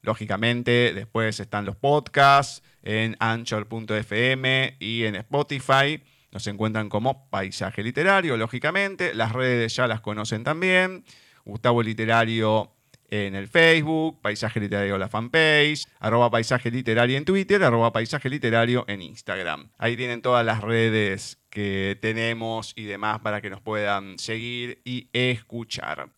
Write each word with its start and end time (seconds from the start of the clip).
Lógicamente, 0.03 0.93
después 0.95 1.41
están 1.41 1.65
los 1.65 1.77
podcasts 1.77 2.63
en 2.83 3.17
anchor.fm 3.19 4.77
y 4.79 5.05
en 5.05 5.17
Spotify. 5.17 6.03
Nos 6.31 6.47
encuentran 6.47 6.89
como 6.89 7.29
Paisaje 7.31 7.83
Literario, 7.83 8.37
lógicamente. 8.37 9.15
Las 9.15 9.33
redes 9.33 9.75
ya 9.75 9.87
las 9.87 10.01
conocen 10.01 10.45
también. 10.45 11.05
Gustavo 11.45 11.83
Literario 11.83 12.73
en 13.11 13.35
el 13.35 13.49
Facebook, 13.49 14.21
Paisaje 14.21 14.61
Literario 14.61 14.99
la 14.99 15.09
fanpage, 15.09 15.87
arroba 15.99 16.31
Paisaje 16.31 16.71
Literario 16.71 17.17
en 17.17 17.25
Twitter, 17.25 17.63
arroba 17.63 17.93
Paisaje 17.93 18.29
Literario 18.29 18.85
en 18.87 19.03
Instagram. 19.03 19.71
Ahí 19.79 19.97
tienen 19.97 20.23
todas 20.23 20.45
las 20.45 20.61
redes 20.61 21.39
que 21.51 21.99
tenemos 22.01 22.75
y 22.77 22.85
demás 22.85 23.21
para 23.21 23.41
que 23.41 23.51
nos 23.51 23.61
puedan 23.61 24.19
seguir 24.19 24.83
y 24.85 25.09
escuchar 25.13 26.11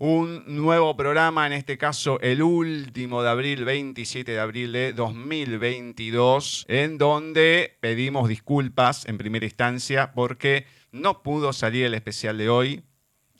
un 0.00 0.44
nuevo 0.46 0.96
programa, 0.96 1.46
en 1.46 1.52
este 1.52 1.76
caso 1.76 2.18
el 2.22 2.42
último 2.42 3.22
de 3.22 3.28
abril, 3.28 3.66
27 3.66 4.32
de 4.32 4.40
abril 4.40 4.72
de 4.72 4.94
2022, 4.94 6.64
en 6.68 6.96
donde 6.96 7.76
pedimos 7.80 8.26
disculpas 8.26 9.06
en 9.06 9.18
primera 9.18 9.44
instancia 9.44 10.12
porque 10.12 10.64
no 10.90 11.22
pudo 11.22 11.52
salir 11.52 11.84
el 11.84 11.92
especial 11.92 12.38
de 12.38 12.48
hoy. 12.48 12.82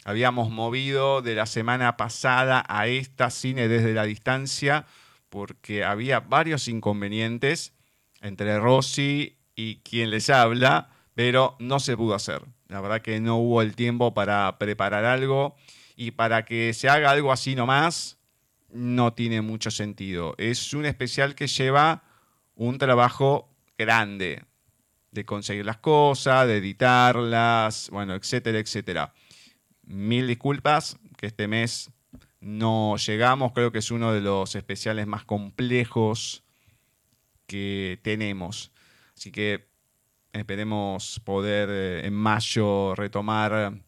Habíamos 0.05 0.51
movido 0.51 1.23
de 1.23 1.35
la 1.35 1.47
semana 1.47 1.97
pasada 1.97 2.63
a 2.69 2.89
esta 2.89 3.31
cine 3.31 3.67
desde 3.67 3.95
la 3.95 4.05
distancia 4.05 4.85
porque 5.31 5.83
había 5.83 6.21
varios 6.21 6.69
inconvenientes 6.69 7.73
entre 8.21 8.59
Rossi 8.59 9.39
y 9.57 9.77
quien 9.77 10.11
les 10.11 10.29
habla, 10.29 10.91
pero 11.15 11.57
no 11.59 11.81
se 11.81 11.97
pudo 11.97 12.15
hacer. 12.15 12.43
La 12.69 12.83
verdad 12.83 13.01
que 13.01 13.19
no 13.19 13.39
hubo 13.39 13.63
el 13.63 13.75
tiempo 13.75 14.13
para 14.13 14.59
preparar 14.59 15.07
algo 15.07 15.57
y 16.01 16.13
para 16.13 16.47
que 16.47 16.73
se 16.73 16.89
haga 16.89 17.11
algo 17.11 17.31
así 17.31 17.55
nomás, 17.55 18.17
no 18.71 19.13
tiene 19.13 19.43
mucho 19.43 19.71
sentido. 19.71 20.35
Es 20.39 20.73
un 20.73 20.87
especial 20.87 21.35
que 21.35 21.47
lleva 21.47 22.05
un 22.55 22.79
trabajo 22.79 23.55
grande 23.77 24.43
de 25.11 25.27
conseguir 25.27 25.67
las 25.67 25.77
cosas, 25.77 26.47
de 26.47 26.57
editarlas, 26.57 27.91
bueno, 27.93 28.15
etcétera, 28.15 28.59
etcétera. 28.59 29.13
Mil 29.83 30.27
disculpas 30.27 30.97
que 31.19 31.27
este 31.27 31.49
mes 31.49 31.91
no 32.41 32.97
llegamos, 32.97 33.53
creo 33.53 33.71
que 33.71 33.81
es 33.81 33.91
uno 33.91 34.15
de 34.15 34.23
los 34.23 34.55
especiales 34.55 35.07
más 35.07 35.25
complejos 35.25 36.45
que 37.47 38.01
tenemos. 38.03 38.73
Así 39.15 39.31
que 39.31 39.69
esperemos 40.33 41.21
poder 41.27 41.69
eh, 41.71 42.07
en 42.07 42.15
mayo 42.15 42.95
retomar 42.95 43.83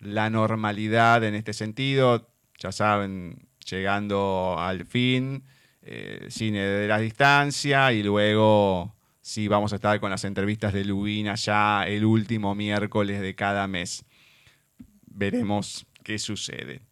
la 0.00 0.30
normalidad 0.30 1.24
en 1.24 1.34
este 1.34 1.52
sentido. 1.52 2.30
Ya 2.58 2.72
saben, 2.72 3.48
llegando 3.64 4.56
al 4.58 4.84
fin, 4.84 5.44
eh, 5.82 6.26
cine 6.28 6.60
de 6.60 6.88
la 6.88 6.98
distancia 6.98 7.92
y 7.92 8.02
luego 8.02 8.94
sí 9.20 9.48
vamos 9.48 9.72
a 9.72 9.76
estar 9.76 10.00
con 10.00 10.10
las 10.10 10.24
entrevistas 10.24 10.72
de 10.72 10.84
Lubina 10.84 11.34
ya 11.34 11.84
el 11.86 12.04
último 12.04 12.54
miércoles 12.54 13.20
de 13.20 13.34
cada 13.34 13.66
mes. 13.68 14.04
Veremos 15.06 15.86
qué 16.02 16.18
sucede. 16.18 16.82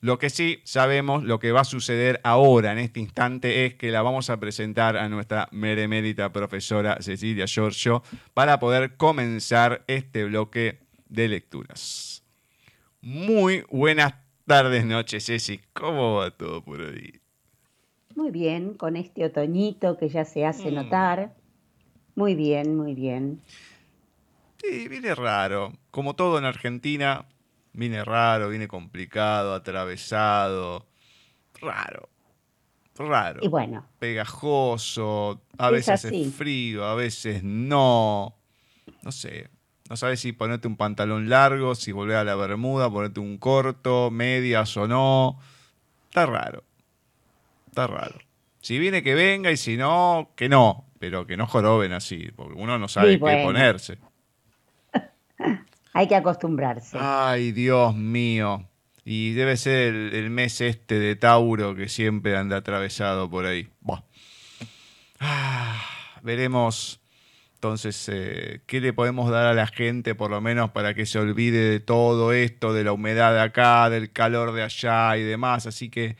Lo 0.00 0.18
que 0.18 0.28
sí 0.28 0.60
sabemos, 0.64 1.24
lo 1.24 1.38
que 1.38 1.52
va 1.52 1.62
a 1.62 1.64
suceder 1.64 2.20
ahora, 2.24 2.72
en 2.72 2.78
este 2.78 3.00
instante, 3.00 3.64
es 3.64 3.74
que 3.74 3.90
la 3.90 4.02
vamos 4.02 4.28
a 4.28 4.38
presentar 4.38 4.96
a 4.96 5.08
nuestra 5.08 5.48
meremérita 5.50 6.30
profesora 6.32 6.98
Cecilia 7.00 7.46
Giorgio 7.46 8.02
para 8.34 8.58
poder 8.58 8.96
comenzar 8.96 9.82
este 9.86 10.24
bloque 10.24 10.80
de 11.08 11.28
lecturas. 11.28 12.23
Muy 13.04 13.66
buenas 13.70 14.14
tardes, 14.46 14.86
noches, 14.86 15.26
Ceci. 15.26 15.60
¿Cómo 15.74 16.14
va 16.14 16.30
todo 16.30 16.64
por 16.64 16.80
ahí? 16.80 17.20
Muy 18.16 18.30
bien, 18.30 18.72
con 18.72 18.96
este 18.96 19.26
otoñito 19.26 19.98
que 19.98 20.08
ya 20.08 20.24
se 20.24 20.46
hace 20.46 20.70
mm. 20.70 20.74
notar. 20.74 21.34
Muy 22.14 22.34
bien, 22.34 22.74
muy 22.74 22.94
bien. 22.94 23.42
Sí, 24.56 24.88
viene 24.88 25.14
raro. 25.14 25.74
Como 25.90 26.16
todo 26.16 26.38
en 26.38 26.46
Argentina, 26.46 27.26
viene 27.74 28.02
raro, 28.06 28.48
viene 28.48 28.68
complicado, 28.68 29.52
atravesado. 29.52 30.86
Raro. 31.60 32.08
Raro. 32.96 33.40
Y 33.42 33.48
bueno. 33.48 33.84
Pegajoso. 33.98 35.42
A 35.58 35.68
veces 35.68 36.06
es 36.06 36.34
frío, 36.34 36.86
a 36.86 36.94
veces 36.94 37.44
no. 37.44 38.34
No 39.02 39.12
sé. 39.12 39.50
No 39.88 39.96
sabes 39.96 40.20
si 40.20 40.32
ponerte 40.32 40.66
un 40.66 40.76
pantalón 40.76 41.28
largo, 41.28 41.74
si 41.74 41.92
volver 41.92 42.16
a 42.16 42.24
la 42.24 42.34
bermuda, 42.34 42.90
ponerte 42.90 43.20
un 43.20 43.36
corto, 43.36 44.10
medias 44.10 44.76
o 44.78 44.88
no. 44.88 45.38
Está 46.08 46.24
raro. 46.24 46.64
Está 47.68 47.86
raro. 47.86 48.18
Si 48.62 48.78
viene 48.78 49.02
que 49.02 49.14
venga 49.14 49.50
y 49.50 49.58
si 49.58 49.76
no, 49.76 50.30
que 50.36 50.48
no. 50.48 50.86
Pero 50.98 51.26
que 51.26 51.36
no 51.36 51.46
joroben 51.46 51.92
así, 51.92 52.30
porque 52.34 52.54
uno 52.54 52.78
no 52.78 52.88
sabe 52.88 53.18
qué 53.18 53.42
ponerse. 53.44 53.98
Hay 55.92 56.08
que 56.08 56.16
acostumbrarse. 56.16 56.96
Ay, 56.98 57.52
Dios 57.52 57.94
mío. 57.94 58.66
Y 59.04 59.34
debe 59.34 59.58
ser 59.58 59.94
el, 59.94 60.30
mes 60.30 60.62
este 60.62 60.98
de 60.98 61.14
Tauro 61.14 61.74
que 61.74 61.90
siempre 61.90 62.38
anda 62.38 62.56
atravesado 62.56 63.28
por 63.28 63.44
ahí. 63.44 63.68
Ah, 65.20 65.78
veremos 66.22 67.00
entonces, 67.64 68.10
eh, 68.12 68.60
¿qué 68.66 68.78
le 68.78 68.92
podemos 68.92 69.30
dar 69.30 69.46
a 69.46 69.54
la 69.54 69.66
gente 69.66 70.14
por 70.14 70.30
lo 70.30 70.42
menos 70.42 70.72
para 70.72 70.92
que 70.92 71.06
se 71.06 71.18
olvide 71.18 71.70
de 71.70 71.80
todo 71.80 72.34
esto, 72.34 72.74
de 72.74 72.84
la 72.84 72.92
humedad 72.92 73.32
de 73.32 73.40
acá, 73.40 73.88
del 73.88 74.12
calor 74.12 74.52
de 74.52 74.62
allá 74.62 75.16
y 75.16 75.22
demás? 75.22 75.66
Así 75.66 75.88
que, 75.88 76.16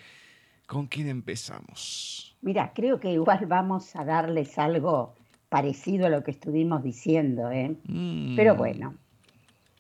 ¿con 0.67 0.87
quién 0.87 1.07
empezamos? 1.07 2.35
Mira, 2.41 2.73
creo 2.75 2.99
que 2.99 3.13
igual 3.13 3.45
vamos 3.47 3.95
a 3.95 4.07
darles 4.07 4.57
algo 4.57 5.17
parecido 5.51 6.07
a 6.07 6.09
lo 6.09 6.25
que 6.25 6.31
estuvimos 6.31 6.83
diciendo, 6.83 7.51
¿eh? 7.51 7.77
Mm. 7.89 8.37
Pero 8.37 8.57
bueno, 8.57 8.95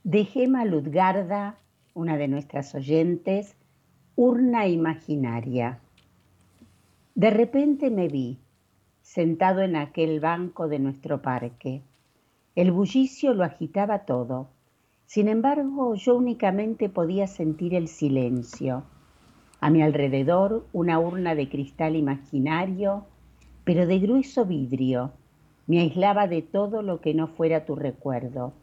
de 0.02 0.26
Gema 0.26 0.66
Ludgarda, 0.66 1.56
una 1.94 2.18
de 2.18 2.28
nuestras 2.28 2.74
oyentes, 2.74 3.56
Urna 4.16 4.66
Imaginaria. 4.66 5.78
De 7.14 7.30
repente 7.30 7.90
me 7.90 8.08
vi 8.08 8.43
sentado 9.04 9.60
en 9.60 9.76
aquel 9.76 10.18
banco 10.18 10.66
de 10.66 10.78
nuestro 10.78 11.20
parque. 11.20 11.82
El 12.56 12.72
bullicio 12.72 13.34
lo 13.34 13.44
agitaba 13.44 14.06
todo. 14.06 14.48
Sin 15.04 15.28
embargo, 15.28 15.94
yo 15.94 16.16
únicamente 16.16 16.88
podía 16.88 17.26
sentir 17.26 17.74
el 17.74 17.88
silencio. 17.88 18.82
A 19.60 19.68
mi 19.68 19.82
alrededor 19.82 20.66
una 20.72 20.98
urna 20.98 21.34
de 21.34 21.50
cristal 21.50 21.96
imaginario, 21.96 23.04
pero 23.64 23.86
de 23.86 23.98
grueso 23.98 24.46
vidrio, 24.46 25.12
me 25.66 25.80
aislaba 25.80 26.26
de 26.26 26.40
todo 26.40 26.80
lo 26.80 27.02
que 27.02 27.12
no 27.12 27.28
fuera 27.28 27.66
tu 27.66 27.76
recuerdo. 27.76 28.54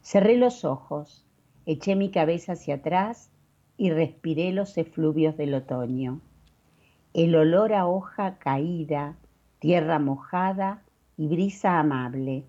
Cerré 0.00 0.36
los 0.36 0.64
ojos, 0.64 1.26
eché 1.66 1.96
mi 1.96 2.10
cabeza 2.10 2.52
hacia 2.52 2.76
atrás 2.76 3.32
y 3.76 3.90
respiré 3.90 4.52
los 4.52 4.78
efluvios 4.78 5.36
del 5.36 5.54
otoño. 5.54 6.20
El 7.14 7.34
olor 7.34 7.74
a 7.74 7.86
hoja 7.86 8.38
caída, 8.38 9.16
tierra 9.62 10.00
mojada 10.00 10.82
y 11.16 11.28
brisa 11.28 11.78
amable. 11.78 12.42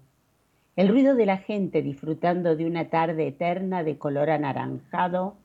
El 0.75 0.87
ruido 0.87 1.13
de 1.13 1.27
la 1.27 1.37
gente 1.37 1.83
disfrutando 1.83 2.55
de 2.55 2.65
una 2.65 2.89
tarde 2.89 3.27
eterna 3.27 3.83
de 3.83 3.99
color 3.99 4.31
anaranjado 4.31 5.35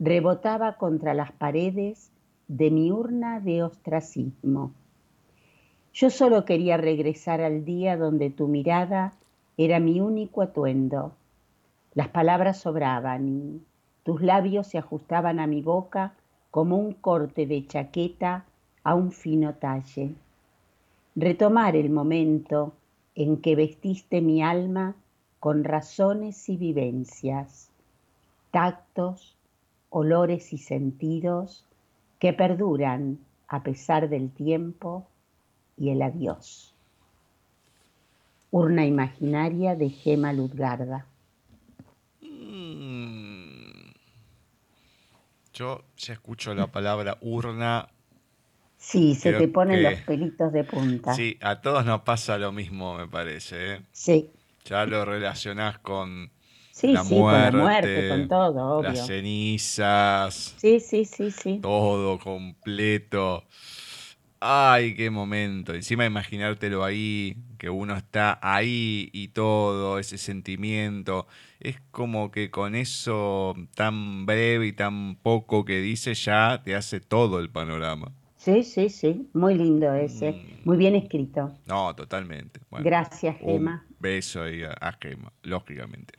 rebotaba 0.00 0.76
contra 0.76 1.14
las 1.14 1.30
paredes 1.30 2.10
de 2.48 2.72
mi 2.72 2.90
urna 2.90 3.38
de 3.38 3.62
ostracismo. 3.62 4.72
Yo 5.92 6.10
solo 6.10 6.44
quería 6.44 6.78
regresar 6.78 7.40
al 7.40 7.64
día 7.64 7.96
donde 7.96 8.30
tu 8.30 8.48
mirada 8.48 9.12
era 9.56 9.78
mi 9.78 10.00
único 10.00 10.42
atuendo. 10.42 11.12
Las 11.94 12.08
palabras 12.08 12.58
sobraban 12.58 13.28
y 13.28 13.62
tus 14.02 14.20
labios 14.20 14.66
se 14.66 14.78
ajustaban 14.78 15.38
a 15.38 15.46
mi 15.46 15.62
boca 15.62 16.14
como 16.50 16.76
un 16.76 16.92
corte 16.92 17.46
de 17.46 17.64
chaqueta 17.68 18.46
a 18.82 18.96
un 18.96 19.12
fino 19.12 19.54
talle 19.54 20.16
retomar 21.14 21.76
el 21.76 21.90
momento 21.90 22.74
en 23.14 23.36
que 23.40 23.56
vestiste 23.56 24.20
mi 24.20 24.42
alma 24.42 24.96
con 25.38 25.64
razones 25.64 26.48
y 26.48 26.56
vivencias, 26.56 27.70
tactos, 28.50 29.36
olores 29.90 30.52
y 30.52 30.58
sentidos 30.58 31.64
que 32.18 32.32
perduran 32.32 33.18
a 33.48 33.62
pesar 33.62 34.08
del 34.08 34.30
tiempo 34.30 35.06
y 35.76 35.90
el 35.90 36.02
adiós. 36.02 36.74
Urna 38.50 38.86
Imaginaria 38.86 39.74
de 39.76 39.90
Gema 39.90 40.32
Lutgarda. 40.32 41.06
Mm. 42.22 43.92
Yo 45.52 45.84
ya 45.96 46.14
escucho 46.14 46.54
la 46.54 46.68
palabra 46.68 47.18
urna. 47.20 47.88
Sí, 48.86 49.14
se 49.14 49.32
te 49.32 49.48
ponen 49.48 49.82
los 49.82 49.94
pelitos 50.02 50.52
de 50.52 50.62
punta. 50.62 51.14
Sí, 51.14 51.38
a 51.40 51.62
todos 51.62 51.86
nos 51.86 52.02
pasa 52.02 52.36
lo 52.36 52.52
mismo, 52.52 52.98
me 52.98 53.08
parece. 53.08 53.74
¿eh? 53.74 53.80
Sí. 53.92 54.30
Ya 54.66 54.84
lo 54.84 55.06
relacionás 55.06 55.78
con 55.78 56.30
sí, 56.70 56.92
la 56.92 57.02
sí, 57.02 57.14
muerte, 57.14 57.50
con 57.50 57.58
la 57.58 57.64
muerte, 57.64 58.08
con 58.10 58.28
todo, 58.28 58.78
obvio. 58.78 58.90
Las 58.90 59.06
cenizas. 59.06 60.54
Sí, 60.58 60.80
sí, 60.80 61.06
sí, 61.06 61.30
sí. 61.30 61.60
Todo 61.62 62.18
completo. 62.18 63.44
Ay, 64.38 64.94
qué 64.94 65.08
momento. 65.08 65.72
Encima 65.74 66.04
imaginártelo 66.04 66.84
ahí, 66.84 67.38
que 67.56 67.70
uno 67.70 67.96
está 67.96 68.38
ahí 68.42 69.08
y 69.14 69.28
todo, 69.28 69.98
ese 69.98 70.18
sentimiento. 70.18 71.26
Es 71.58 71.80
como 71.90 72.30
que 72.30 72.50
con 72.50 72.74
eso 72.74 73.54
tan 73.74 74.26
breve 74.26 74.66
y 74.66 74.72
tan 74.74 75.16
poco 75.16 75.64
que 75.64 75.80
dice 75.80 76.12
ya 76.12 76.60
te 76.62 76.74
hace 76.74 77.00
todo 77.00 77.40
el 77.40 77.48
panorama. 77.48 78.12
Sí, 78.44 78.62
sí, 78.62 78.88
sí. 78.88 79.30
Muy 79.32 79.54
lindo 79.54 79.92
ese. 79.94 80.32
Mm. 80.32 80.60
Muy 80.64 80.76
bien 80.76 80.94
escrito. 80.94 81.52
No, 81.66 81.94
totalmente. 81.94 82.60
Gracias, 82.70 83.38
Gema. 83.38 83.86
Un 83.88 83.96
beso 83.98 84.42
ahí 84.42 84.62
a 84.62 84.98
Gema, 85.00 85.32
lógicamente. 85.42 86.14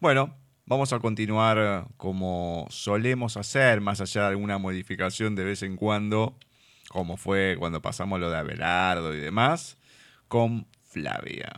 Bueno, 0.00 0.34
vamos 0.66 0.92
a 0.92 0.98
continuar 0.98 1.88
como 1.96 2.66
solemos 2.70 3.36
hacer, 3.36 3.80
más 3.80 4.00
allá 4.00 4.22
de 4.22 4.28
alguna 4.28 4.58
modificación 4.58 5.34
de 5.34 5.44
vez 5.44 5.62
en 5.62 5.76
cuando 5.76 6.36
como 6.88 7.16
fue 7.16 7.56
cuando 7.58 7.80
pasamos 7.80 8.18
lo 8.18 8.30
de 8.30 8.38
Abelardo 8.38 9.14
y 9.14 9.20
demás, 9.20 9.76
con 10.26 10.66
Flavia. 10.82 11.52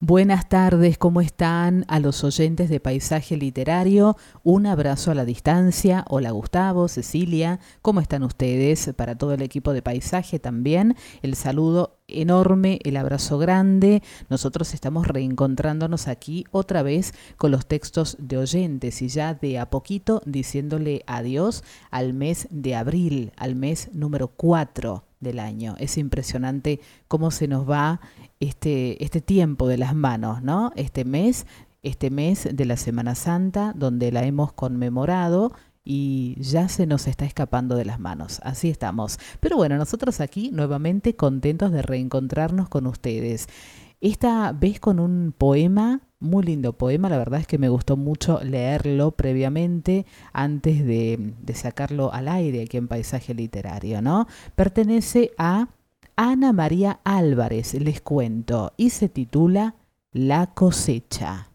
Buenas 0.00 0.48
tardes, 0.48 0.96
¿cómo 0.96 1.20
están? 1.20 1.84
A 1.88 1.98
los 1.98 2.22
oyentes 2.22 2.70
de 2.70 2.78
Paisaje 2.78 3.36
Literario, 3.36 4.16
un 4.44 4.66
abrazo 4.66 5.10
a 5.10 5.14
la 5.16 5.24
distancia. 5.24 6.04
Hola 6.08 6.30
Gustavo, 6.30 6.86
Cecilia, 6.86 7.58
¿cómo 7.82 7.98
están 7.98 8.22
ustedes? 8.22 8.94
Para 8.96 9.18
todo 9.18 9.34
el 9.34 9.42
equipo 9.42 9.72
de 9.72 9.82
Paisaje 9.82 10.38
también, 10.38 10.94
el 11.22 11.34
saludo 11.34 11.98
enorme, 12.06 12.78
el 12.84 12.96
abrazo 12.96 13.38
grande. 13.38 14.04
Nosotros 14.30 14.72
estamos 14.72 15.08
reencontrándonos 15.08 16.06
aquí 16.06 16.44
otra 16.52 16.84
vez 16.84 17.12
con 17.36 17.50
los 17.50 17.66
textos 17.66 18.16
de 18.20 18.38
oyentes 18.38 19.02
y 19.02 19.08
ya 19.08 19.34
de 19.34 19.58
a 19.58 19.68
poquito 19.68 20.22
diciéndole 20.24 21.02
adiós 21.08 21.64
al 21.90 22.14
mes 22.14 22.46
de 22.52 22.76
abril, 22.76 23.32
al 23.36 23.56
mes 23.56 23.90
número 23.92 24.28
4 24.28 25.07
del 25.20 25.38
año. 25.38 25.74
Es 25.78 25.98
impresionante 25.98 26.80
cómo 27.08 27.30
se 27.30 27.48
nos 27.48 27.68
va 27.68 28.00
este, 28.40 29.02
este 29.04 29.20
tiempo 29.20 29.68
de 29.68 29.78
las 29.78 29.94
manos, 29.94 30.42
¿no? 30.42 30.72
Este 30.76 31.04
mes, 31.04 31.46
este 31.82 32.10
mes 32.10 32.48
de 32.52 32.64
la 32.64 32.76
Semana 32.76 33.14
Santa, 33.14 33.72
donde 33.76 34.12
la 34.12 34.24
hemos 34.24 34.52
conmemorado 34.52 35.52
y 35.84 36.36
ya 36.38 36.68
se 36.68 36.86
nos 36.86 37.06
está 37.08 37.24
escapando 37.24 37.74
de 37.74 37.86
las 37.86 37.98
manos. 37.98 38.40
Así 38.44 38.68
estamos. 38.68 39.18
Pero 39.40 39.56
bueno, 39.56 39.78
nosotros 39.78 40.20
aquí 40.20 40.50
nuevamente 40.52 41.16
contentos 41.16 41.72
de 41.72 41.80
reencontrarnos 41.80 42.68
con 42.68 42.86
ustedes. 42.86 43.48
Esta 44.00 44.52
vez 44.52 44.78
con 44.78 45.00
un 45.00 45.34
poema, 45.36 46.00
muy 46.20 46.44
lindo 46.44 46.72
poema, 46.72 47.08
la 47.08 47.18
verdad 47.18 47.40
es 47.40 47.48
que 47.48 47.58
me 47.58 47.68
gustó 47.68 47.96
mucho 47.96 48.40
leerlo 48.44 49.10
previamente 49.10 50.06
antes 50.32 50.86
de, 50.86 51.34
de 51.42 51.54
sacarlo 51.54 52.12
al 52.12 52.28
aire 52.28 52.62
aquí 52.62 52.76
en 52.76 52.86
Paisaje 52.86 53.34
Literario, 53.34 54.00
¿no? 54.00 54.28
Pertenece 54.54 55.32
a 55.36 55.68
Ana 56.14 56.52
María 56.52 57.00
Álvarez, 57.02 57.74
les 57.74 58.00
cuento, 58.00 58.72
y 58.76 58.90
se 58.90 59.08
titula 59.08 59.74
La 60.12 60.46
cosecha. 60.54 61.50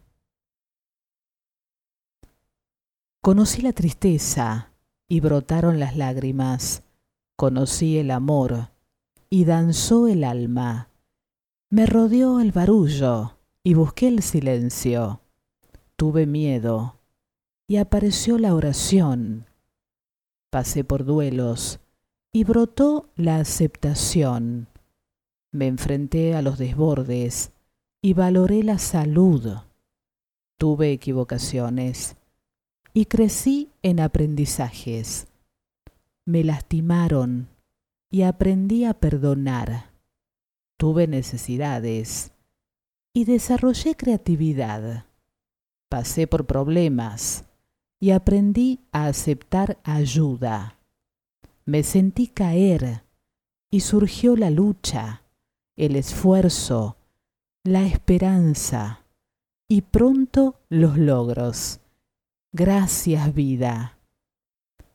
Conocí 3.22 3.62
la 3.62 3.72
tristeza 3.72 4.70
y 5.08 5.20
brotaron 5.20 5.80
las 5.80 5.96
lágrimas, 5.96 6.82
conocí 7.36 7.96
el 7.96 8.10
amor 8.10 8.68
y 9.30 9.46
danzó 9.46 10.08
el 10.08 10.24
alma 10.24 10.90
me 11.74 11.86
rodeó 11.86 12.38
el 12.38 12.52
barullo 12.52 13.36
y 13.64 13.74
busqué 13.74 14.06
el 14.06 14.22
silencio. 14.22 15.22
Tuve 15.96 16.24
miedo 16.24 17.00
y 17.66 17.78
apareció 17.78 18.38
la 18.38 18.54
oración. 18.54 19.46
Pasé 20.50 20.84
por 20.84 21.04
duelos 21.04 21.80
y 22.30 22.44
brotó 22.44 23.10
la 23.16 23.38
aceptación. 23.38 24.68
Me 25.50 25.66
enfrenté 25.66 26.36
a 26.36 26.42
los 26.42 26.58
desbordes 26.58 27.50
y 28.00 28.14
valoré 28.14 28.62
la 28.62 28.78
salud. 28.78 29.56
Tuve 30.58 30.92
equivocaciones 30.92 32.14
y 32.92 33.06
crecí 33.06 33.72
en 33.82 33.98
aprendizajes. 33.98 35.26
Me 36.24 36.44
lastimaron 36.44 37.48
y 38.12 38.22
aprendí 38.22 38.84
a 38.84 38.94
perdonar 38.94 39.93
tuve 40.76 41.06
necesidades 41.06 42.32
y 43.14 43.24
desarrollé 43.24 43.96
creatividad. 43.96 45.06
Pasé 45.88 46.26
por 46.26 46.46
problemas 46.46 47.44
y 48.00 48.10
aprendí 48.10 48.80
a 48.92 49.06
aceptar 49.06 49.78
ayuda. 49.84 50.78
Me 51.64 51.82
sentí 51.82 52.26
caer 52.26 53.02
y 53.70 53.80
surgió 53.80 54.36
la 54.36 54.50
lucha, 54.50 55.22
el 55.76 55.96
esfuerzo, 55.96 56.96
la 57.64 57.86
esperanza 57.86 59.04
y 59.68 59.82
pronto 59.82 60.60
los 60.68 60.98
logros. 60.98 61.80
Gracias 62.52 63.34
vida. 63.34 63.98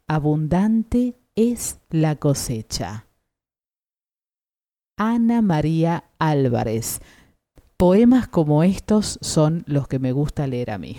Abundante 0.07 1.15
es 1.35 1.79
la 1.89 2.15
cosecha. 2.15 3.08
Ana 5.01 5.41
María 5.41 6.03
Álvarez. 6.19 6.99
Poemas 7.77 8.27
como 8.27 8.63
estos 8.63 9.17
son 9.21 9.63
los 9.65 9.87
que 9.87 9.97
me 9.97 10.11
gusta 10.11 10.45
leer 10.45 10.71
a 10.71 10.77
mí. 10.77 10.97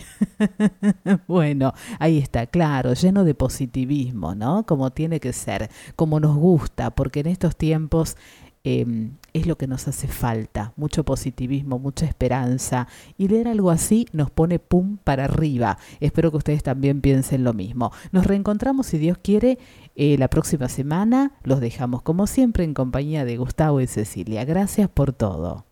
bueno, 1.28 1.74
ahí 1.98 2.16
está, 2.16 2.46
claro, 2.46 2.94
lleno 2.94 3.24
de 3.24 3.34
positivismo, 3.34 4.34
¿no? 4.34 4.64
Como 4.64 4.90
tiene 4.90 5.20
que 5.20 5.34
ser, 5.34 5.68
como 5.96 6.18
nos 6.18 6.34
gusta, 6.34 6.92
porque 6.92 7.20
en 7.20 7.26
estos 7.26 7.56
tiempos 7.56 8.16
Em, 8.62 9.16
es 9.32 9.46
lo 9.46 9.56
que 9.56 9.66
nos 9.66 9.88
hace 9.88 10.06
falta, 10.06 10.74
mucho 10.76 11.02
positivismo, 11.02 11.78
mucha 11.78 12.04
esperanza 12.04 12.88
y 13.16 13.28
leer 13.28 13.48
algo 13.48 13.70
así 13.70 14.06
nos 14.12 14.30
pone 14.30 14.58
pum 14.58 14.98
para 14.98 15.24
arriba. 15.24 15.78
Espero 16.00 16.30
que 16.30 16.36
ustedes 16.36 16.62
también 16.62 17.00
piensen 17.00 17.42
lo 17.42 17.54
mismo. 17.54 17.90
Nos 18.12 18.26
reencontramos 18.26 18.86
si 18.86 18.98
Dios 18.98 19.16
quiere 19.16 19.58
eh, 19.96 20.18
la 20.18 20.28
próxima 20.28 20.68
semana. 20.68 21.32
Los 21.42 21.60
dejamos 21.60 22.02
como 22.02 22.26
siempre 22.26 22.64
en 22.64 22.74
compañía 22.74 23.24
de 23.24 23.38
Gustavo 23.38 23.80
y 23.80 23.86
Cecilia. 23.86 24.44
Gracias 24.44 24.90
por 24.90 25.14
todo. 25.14 25.64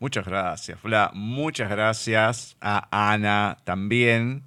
Muchas 0.00 0.26
gracias, 0.26 0.80
Fla. 0.80 1.12
Muchas 1.14 1.70
gracias 1.70 2.56
a 2.60 3.12
Ana 3.12 3.58
también. 3.62 4.42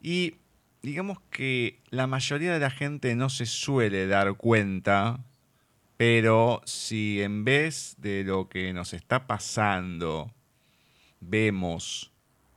Y 0.00 0.36
digamos 0.80 1.18
que 1.30 1.82
la 1.90 2.06
mayoría 2.06 2.54
de 2.54 2.60
la 2.60 2.70
gente 2.70 3.14
no 3.14 3.28
se 3.28 3.44
suele 3.44 4.06
dar 4.06 4.34
cuenta 4.38 5.20
pero 6.02 6.60
si 6.64 7.22
en 7.22 7.44
vez 7.44 7.94
de 7.98 8.24
lo 8.24 8.48
que 8.48 8.72
nos 8.72 8.92
está 8.92 9.28
pasando 9.28 10.32
vemos 11.20 12.10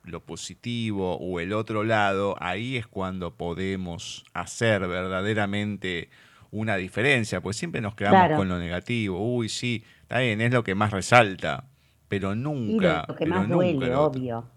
lo 0.03 0.19
positivo 0.21 1.17
o 1.17 1.39
el 1.39 1.53
otro 1.53 1.83
lado, 1.83 2.35
ahí 2.39 2.75
es 2.75 2.87
cuando 2.87 3.35
podemos 3.35 4.25
hacer 4.33 4.87
verdaderamente 4.87 6.09
una 6.49 6.75
diferencia, 6.75 7.39
pues 7.39 7.55
siempre 7.55 7.81
nos 7.81 7.93
quedamos 7.93 8.35
con 8.35 8.49
lo 8.49 8.57
negativo. 8.57 9.19
Uy, 9.19 9.47
sí, 9.47 9.83
está 10.01 10.21
bien, 10.21 10.41
es 10.41 10.51
lo 10.51 10.63
que 10.63 10.73
más 10.73 10.89
resalta, 10.89 11.65
pero 12.07 12.33
nunca. 12.33 13.05
lo 13.07 13.15
que 13.15 13.27
más 13.27 13.47
duele, 13.47 13.93
obvio. 13.93 14.49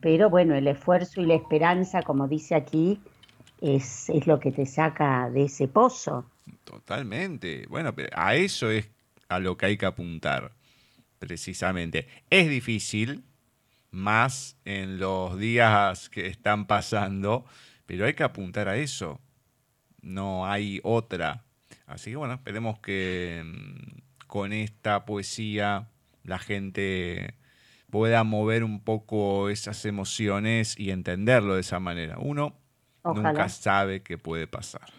Pero 0.00 0.30
bueno, 0.30 0.54
el 0.54 0.68
esfuerzo 0.68 1.20
y 1.20 1.26
la 1.26 1.34
esperanza, 1.34 2.02
como 2.02 2.28
dice 2.28 2.54
aquí, 2.54 3.00
es, 3.60 4.08
es 4.08 4.28
lo 4.28 4.38
que 4.38 4.52
te 4.52 4.66
saca 4.66 5.28
de 5.30 5.46
ese 5.46 5.66
pozo. 5.66 6.26
Totalmente. 6.64 7.66
Bueno, 7.68 7.94
pero 7.94 8.08
a 8.12 8.34
eso 8.34 8.70
es 8.70 8.88
a 9.28 9.38
lo 9.38 9.56
que 9.56 9.66
hay 9.66 9.76
que 9.76 9.86
apuntar, 9.86 10.52
precisamente. 11.18 12.08
Es 12.30 12.48
difícil, 12.48 13.24
más 13.90 14.56
en 14.64 14.98
los 14.98 15.38
días 15.38 16.08
que 16.08 16.26
están 16.26 16.66
pasando, 16.66 17.44
pero 17.86 18.06
hay 18.06 18.14
que 18.14 18.22
apuntar 18.22 18.68
a 18.68 18.76
eso. 18.76 19.20
No 20.00 20.46
hay 20.46 20.80
otra. 20.82 21.44
Así 21.86 22.10
que 22.10 22.16
bueno, 22.16 22.34
esperemos 22.34 22.78
que 22.80 23.42
mm, 23.44 24.26
con 24.26 24.52
esta 24.52 25.04
poesía 25.04 25.88
la 26.22 26.38
gente 26.38 27.34
pueda 27.90 28.22
mover 28.24 28.64
un 28.64 28.80
poco 28.80 29.48
esas 29.48 29.84
emociones 29.84 30.78
y 30.78 30.90
entenderlo 30.90 31.54
de 31.54 31.62
esa 31.62 31.80
manera. 31.80 32.18
Uno 32.18 32.54
nunca 33.04 33.48
sabe 33.48 34.02
qué 34.02 34.18
puede 34.18 34.46
pasar. 34.46 34.97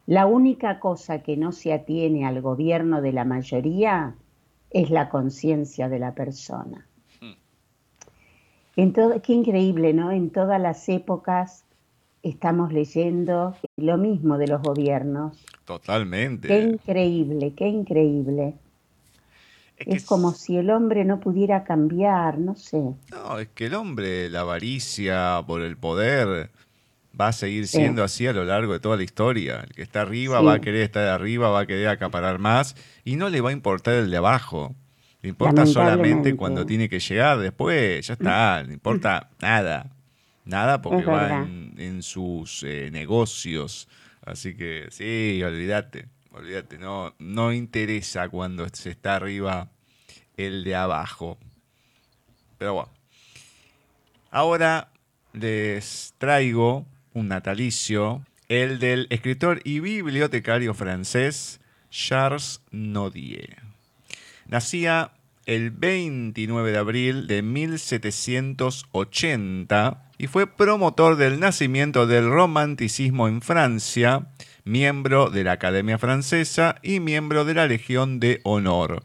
la 0.07 0.27
única 0.27 0.79
cosa 0.79 1.23
que 1.23 1.37
no 1.37 1.53
se 1.53 1.73
atiene 1.73 2.27
al 2.27 2.41
gobierno 2.41 3.01
de 3.01 3.13
la 3.13 3.25
mayoría 3.25 4.15
es 4.71 4.91
la 4.91 5.09
conciencia 5.09 5.89
de 5.89 5.99
la 5.99 6.15
persona. 6.15 6.87
En 8.75 8.95
todo, 8.95 9.21
qué 9.21 9.35
increíble, 9.35 9.93
¿no? 9.93 10.11
En 10.13 10.31
todas 10.31 10.61
las 10.61 10.89
épocas 10.89 11.65
estamos 12.23 12.73
leyendo 12.73 13.55
lo 13.77 13.99
mismo 13.99 14.39
de 14.39 14.49
los 14.49 14.63
gobiernos. 14.63 15.45
Totalmente. 15.65 16.49
Qué 16.49 16.61
increíble, 16.63 17.53
qué 17.55 17.69
increíble. 17.69 18.55
Es, 19.87 20.05
como 20.05 20.33
si 20.33 20.57
el 20.57 20.71
hombre 20.71 21.05
no 21.05 21.21
pudiera 21.21 21.65
cambiar, 21.65 22.39
no 22.39 22.55
sé. 22.57 22.83
No, 23.11 23.39
es 23.39 23.49
que 23.55 23.67
el 23.67 23.75
hombre, 23.75 24.29
la 24.31 24.41
avaricia 24.41 25.43
por 25.47 25.63
el 25.63 25.77
poder, 25.77 26.51
va 27.19 27.29
a 27.29 27.33
seguir 27.33 27.67
siendo 27.67 28.03
así 28.03 28.27
a 28.27 28.33
lo 28.33 28.45
largo 28.45 28.73
de 28.73 28.81
toda 28.81 28.97
la 28.97 29.03
historia. 29.03 29.61
El 29.61 29.75
que 29.75 29.83
está 29.83 30.03
arriba 30.03 30.41
va 30.41 30.55
a 30.55 30.61
querer 30.61 30.83
estar 30.83 31.07
arriba, 31.09 31.51
va 31.51 31.61
a 31.61 31.67
querer 31.67 31.89
acaparar 31.89 32.39
más 32.39 32.77
y 33.05 33.17
no 33.17 33.29
le 33.29 33.41
va 33.41 33.51
a 33.51 33.53
importar 33.53 33.95
el 33.95 34.11
de 34.11 34.17
abajo. 34.17 34.75
Le 35.23 35.29
importa 35.29 35.67
solamente 35.67 36.35
cuando 36.35 36.67
tiene 36.67 36.89
que 36.89 36.99
llegar, 36.99 37.39
después 37.39 38.07
ya 38.07 38.15
está, 38.15 38.65
no 38.65 38.73
importa 38.73 39.31
nada. 39.41 39.91
Nada 40.45 40.83
porque 40.83 41.05
va 41.05 41.47
en, 41.77 42.03
sus 42.03 42.65
eh, 42.65 42.91
negocios. 42.91 43.89
Así 44.25 44.55
que 44.57 44.89
sí, 44.91 45.41
olvídate. 45.45 46.07
Olvídate, 46.33 46.79
no, 46.79 47.15
no 47.19 47.53
interesa 47.53 48.29
cuando 48.31 48.67
se 48.73 48.91
está 48.91 49.17
arriba 49.17 49.69
el 50.47 50.65
de 50.65 50.75
abajo. 50.75 51.37
Pero 52.59 52.75
bueno. 52.75 52.91
Ahora 54.31 54.89
les 55.33 56.15
traigo 56.19 56.85
un 57.13 57.29
natalicio, 57.29 58.25
el 58.49 58.79
del 58.79 59.07
escritor 59.11 59.61
y 59.65 59.81
bibliotecario 59.81 60.73
francés 60.75 61.61
Charles 61.91 62.63
Nodier. 62.71 63.63
Nacía 64.47 65.13
el 65.45 65.71
29 65.71 66.73
de 66.73 66.79
abril 66.79 67.27
de 67.27 67.43
1780 67.43 70.09
y 70.19 70.29
fue 70.29 70.47
promotor 70.47 71.17
del 71.17 71.41
nacimiento 71.41 72.07
del 72.07 72.31
romanticismo 72.31 73.29
en 73.29 73.43
Francia 73.43 74.29
miembro 74.65 75.31
de 75.31 75.45
la 75.45 75.53
Academia 75.53 75.99
Francesa 75.99 76.77
y 76.83 77.01
miembro 77.01 77.45
de 77.45 77.55
la 77.55 77.67
Legión 77.67 78.21
de 78.21 78.41
Honor. 78.45 79.05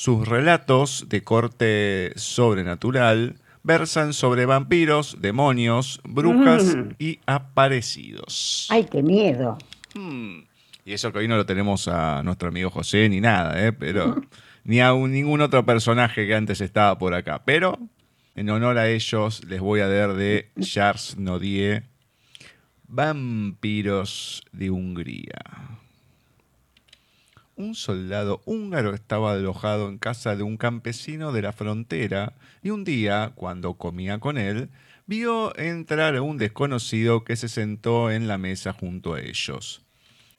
Sus 0.00 0.26
relatos 0.26 1.10
de 1.10 1.22
corte 1.22 2.12
sobrenatural 2.16 3.36
versan 3.62 4.14
sobre 4.14 4.46
vampiros, 4.46 5.18
demonios, 5.20 6.00
brujas 6.04 6.74
mm. 6.74 6.94
y 6.98 7.18
aparecidos. 7.26 8.66
¡Ay, 8.70 8.84
qué 8.90 9.02
miedo! 9.02 9.58
Hmm. 9.94 10.44
Y 10.86 10.94
eso 10.94 11.12
que 11.12 11.18
hoy 11.18 11.28
no 11.28 11.36
lo 11.36 11.44
tenemos 11.44 11.86
a 11.86 12.22
nuestro 12.22 12.48
amigo 12.48 12.70
José 12.70 13.10
ni 13.10 13.20
nada, 13.20 13.62
¿eh? 13.62 13.74
pero 13.74 14.22
ni 14.64 14.80
a 14.80 14.94
ningún 14.94 15.42
otro 15.42 15.66
personaje 15.66 16.26
que 16.26 16.34
antes 16.34 16.62
estaba 16.62 16.96
por 16.96 17.12
acá. 17.12 17.42
Pero 17.44 17.78
en 18.36 18.48
honor 18.48 18.78
a 18.78 18.88
ellos 18.88 19.44
les 19.44 19.60
voy 19.60 19.80
a 19.80 19.88
dar 19.88 20.14
de 20.14 20.50
Charles 20.60 21.18
Nodier 21.18 21.84
Vampiros 22.88 24.44
de 24.50 24.70
Hungría. 24.70 25.79
Un 27.60 27.74
soldado 27.74 28.40
húngaro 28.46 28.94
estaba 28.94 29.32
alojado 29.32 29.90
en 29.90 29.98
casa 29.98 30.34
de 30.34 30.42
un 30.42 30.56
campesino 30.56 31.30
de 31.30 31.42
la 31.42 31.52
frontera 31.52 32.32
y 32.62 32.70
un 32.70 32.84
día, 32.84 33.32
cuando 33.34 33.74
comía 33.74 34.18
con 34.18 34.38
él, 34.38 34.70
vio 35.04 35.54
entrar 35.58 36.16
a 36.16 36.22
un 36.22 36.38
desconocido 36.38 37.22
que 37.22 37.36
se 37.36 37.50
sentó 37.50 38.10
en 38.10 38.28
la 38.28 38.38
mesa 38.38 38.72
junto 38.72 39.12
a 39.12 39.20
ellos. 39.20 39.82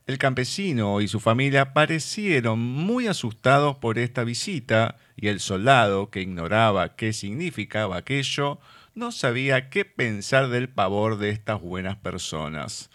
El 0.08 0.18
campesino 0.18 1.00
y 1.00 1.06
su 1.06 1.20
familia 1.20 1.72
parecieron 1.72 2.58
muy 2.58 3.06
asustados 3.06 3.76
por 3.76 4.00
esta 4.00 4.24
visita 4.24 4.96
y 5.14 5.28
el 5.28 5.38
soldado, 5.38 6.10
que 6.10 6.22
ignoraba 6.22 6.96
qué 6.96 7.12
significaba 7.12 7.98
aquello, 7.98 8.58
no 8.96 9.12
sabía 9.12 9.70
qué 9.70 9.84
pensar 9.84 10.48
del 10.48 10.68
pavor 10.68 11.18
de 11.18 11.30
estas 11.30 11.60
buenas 11.60 11.94
personas. 11.98 12.90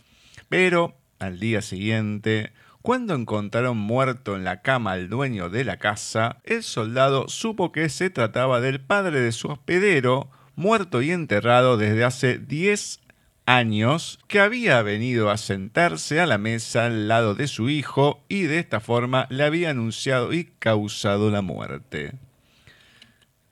Pero 0.50 0.98
al 1.18 1.40
día 1.40 1.62
siguiente, 1.62 2.52
cuando 2.82 3.16
encontraron 3.16 3.78
muerto 3.78 4.36
en 4.36 4.44
la 4.44 4.62
cama 4.62 4.94
al 4.94 5.10
dueño 5.10 5.50
de 5.50 5.66
la 5.66 5.78
casa, 5.78 6.38
el 6.44 6.64
soldado 6.64 7.28
supo 7.28 7.72
que 7.72 7.90
se 7.90 8.10
trataba 8.10 8.62
del 8.62 8.80
padre 8.80 9.20
de 9.20 9.32
su 9.32 9.50
hospedero, 9.50 10.30
muerto 10.56 11.02
y 11.02 11.12
enterrado 11.12 11.78
desde 11.78 12.04
hace 12.04 12.38
10 12.38 13.02
años, 13.46 14.20
que 14.28 14.40
había 14.40 14.82
venido 14.82 15.30
a 15.30 15.38
sentarse 15.38 16.20
a 16.20 16.26
la 16.26 16.38
mesa 16.38 16.86
al 16.86 17.08
lado 17.08 17.34
de 17.36 17.48
su 17.48 17.70
hijo 17.70 18.24
y 18.30 18.44
de 18.44 18.60
esta 18.60 18.80
forma 18.80 19.28
le 19.30 19.44
había 19.44 19.72
anunciado 19.72 20.34
y 20.34 20.46
causado 20.60 21.32
la 21.32 21.42
muerte. 21.42 22.14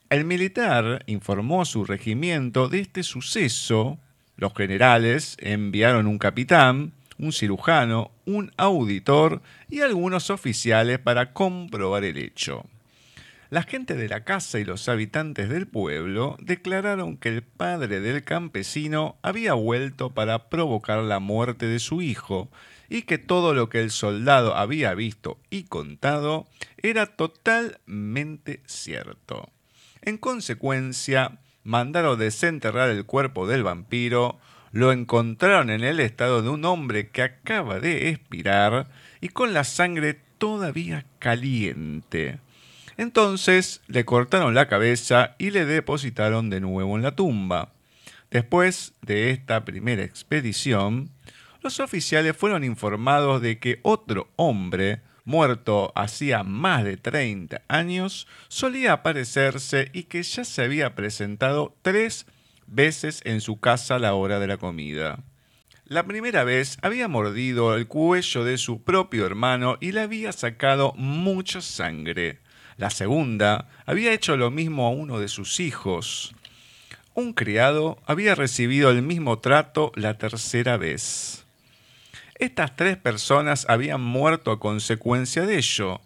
El 0.08 0.24
militar 0.24 1.02
informó 1.06 1.62
a 1.62 1.64
su 1.64 1.84
regimiento 1.84 2.68
de 2.68 2.80
este 2.80 3.02
suceso. 3.02 3.98
Los 4.36 4.54
generales 4.54 5.36
enviaron 5.40 6.06
un 6.06 6.18
capitán, 6.18 6.92
un 7.18 7.32
cirujano, 7.32 8.12
un 8.26 8.52
auditor 8.56 9.40
y 9.70 9.80
algunos 9.80 10.30
oficiales 10.30 10.98
para 10.98 11.32
comprobar 11.32 12.04
el 12.04 12.18
hecho. 12.18 12.66
La 13.48 13.62
gente 13.62 13.94
de 13.94 14.08
la 14.08 14.24
casa 14.24 14.58
y 14.58 14.64
los 14.64 14.88
habitantes 14.88 15.48
del 15.48 15.68
pueblo 15.68 16.36
declararon 16.40 17.16
que 17.16 17.28
el 17.28 17.42
padre 17.42 18.00
del 18.00 18.24
campesino 18.24 19.16
había 19.22 19.54
vuelto 19.54 20.10
para 20.10 20.48
provocar 20.50 20.98
la 21.04 21.20
muerte 21.20 21.66
de 21.66 21.78
su 21.78 22.02
hijo 22.02 22.50
y 22.88 23.02
que 23.02 23.18
todo 23.18 23.54
lo 23.54 23.68
que 23.68 23.80
el 23.80 23.90
soldado 23.92 24.56
había 24.56 24.94
visto 24.94 25.38
y 25.48 25.64
contado 25.64 26.46
era 26.82 27.06
totalmente 27.06 28.62
cierto. 28.66 29.48
En 30.02 30.18
consecuencia, 30.18 31.38
mandaron 31.62 32.18
desenterrar 32.18 32.90
el 32.90 33.04
cuerpo 33.04 33.46
del 33.46 33.62
vampiro, 33.62 34.38
lo 34.76 34.92
encontraron 34.92 35.70
en 35.70 35.82
el 35.84 36.00
estado 36.00 36.42
de 36.42 36.50
un 36.50 36.66
hombre 36.66 37.08
que 37.08 37.22
acaba 37.22 37.80
de 37.80 38.10
expirar 38.10 38.88
y 39.22 39.30
con 39.30 39.54
la 39.54 39.64
sangre 39.64 40.20
todavía 40.36 41.06
caliente. 41.18 42.40
Entonces 42.98 43.80
le 43.86 44.04
cortaron 44.04 44.54
la 44.54 44.68
cabeza 44.68 45.34
y 45.38 45.50
le 45.50 45.64
depositaron 45.64 46.50
de 46.50 46.60
nuevo 46.60 46.94
en 46.94 47.02
la 47.02 47.16
tumba. 47.16 47.72
Después 48.30 48.92
de 49.00 49.30
esta 49.30 49.64
primera 49.64 50.04
expedición, 50.04 51.08
los 51.62 51.80
oficiales 51.80 52.36
fueron 52.36 52.62
informados 52.62 53.40
de 53.40 53.58
que 53.58 53.80
otro 53.82 54.28
hombre, 54.36 55.00
muerto 55.24 55.90
hacía 55.96 56.42
más 56.42 56.84
de 56.84 56.98
30 56.98 57.62
años, 57.68 58.28
solía 58.48 58.92
aparecerse 58.92 59.90
y 59.94 60.02
que 60.02 60.22
ya 60.22 60.44
se 60.44 60.62
había 60.62 60.94
presentado 60.94 61.74
tres 61.80 62.26
veces 62.66 63.20
en 63.24 63.40
su 63.40 63.60
casa 63.60 63.96
a 63.96 63.98
la 63.98 64.14
hora 64.14 64.38
de 64.38 64.46
la 64.46 64.56
comida. 64.56 65.18
La 65.84 66.04
primera 66.04 66.42
vez 66.42 66.78
había 66.82 67.06
mordido 67.06 67.76
el 67.76 67.86
cuello 67.86 68.44
de 68.44 68.58
su 68.58 68.82
propio 68.82 69.24
hermano 69.24 69.78
y 69.80 69.92
le 69.92 70.00
había 70.00 70.32
sacado 70.32 70.92
mucha 70.96 71.60
sangre. 71.60 72.40
La 72.76 72.90
segunda 72.90 73.68
había 73.86 74.12
hecho 74.12 74.36
lo 74.36 74.50
mismo 74.50 74.86
a 74.86 74.90
uno 74.90 75.20
de 75.20 75.28
sus 75.28 75.60
hijos. 75.60 76.34
Un 77.14 77.32
criado 77.32 78.02
había 78.04 78.34
recibido 78.34 78.90
el 78.90 79.00
mismo 79.00 79.38
trato 79.38 79.92
la 79.94 80.18
tercera 80.18 80.76
vez. 80.76 81.46
Estas 82.34 82.76
tres 82.76 82.98
personas 82.98 83.64
habían 83.68 84.02
muerto 84.02 84.50
a 84.50 84.60
consecuencia 84.60 85.46
de 85.46 85.56
ello. 85.56 86.00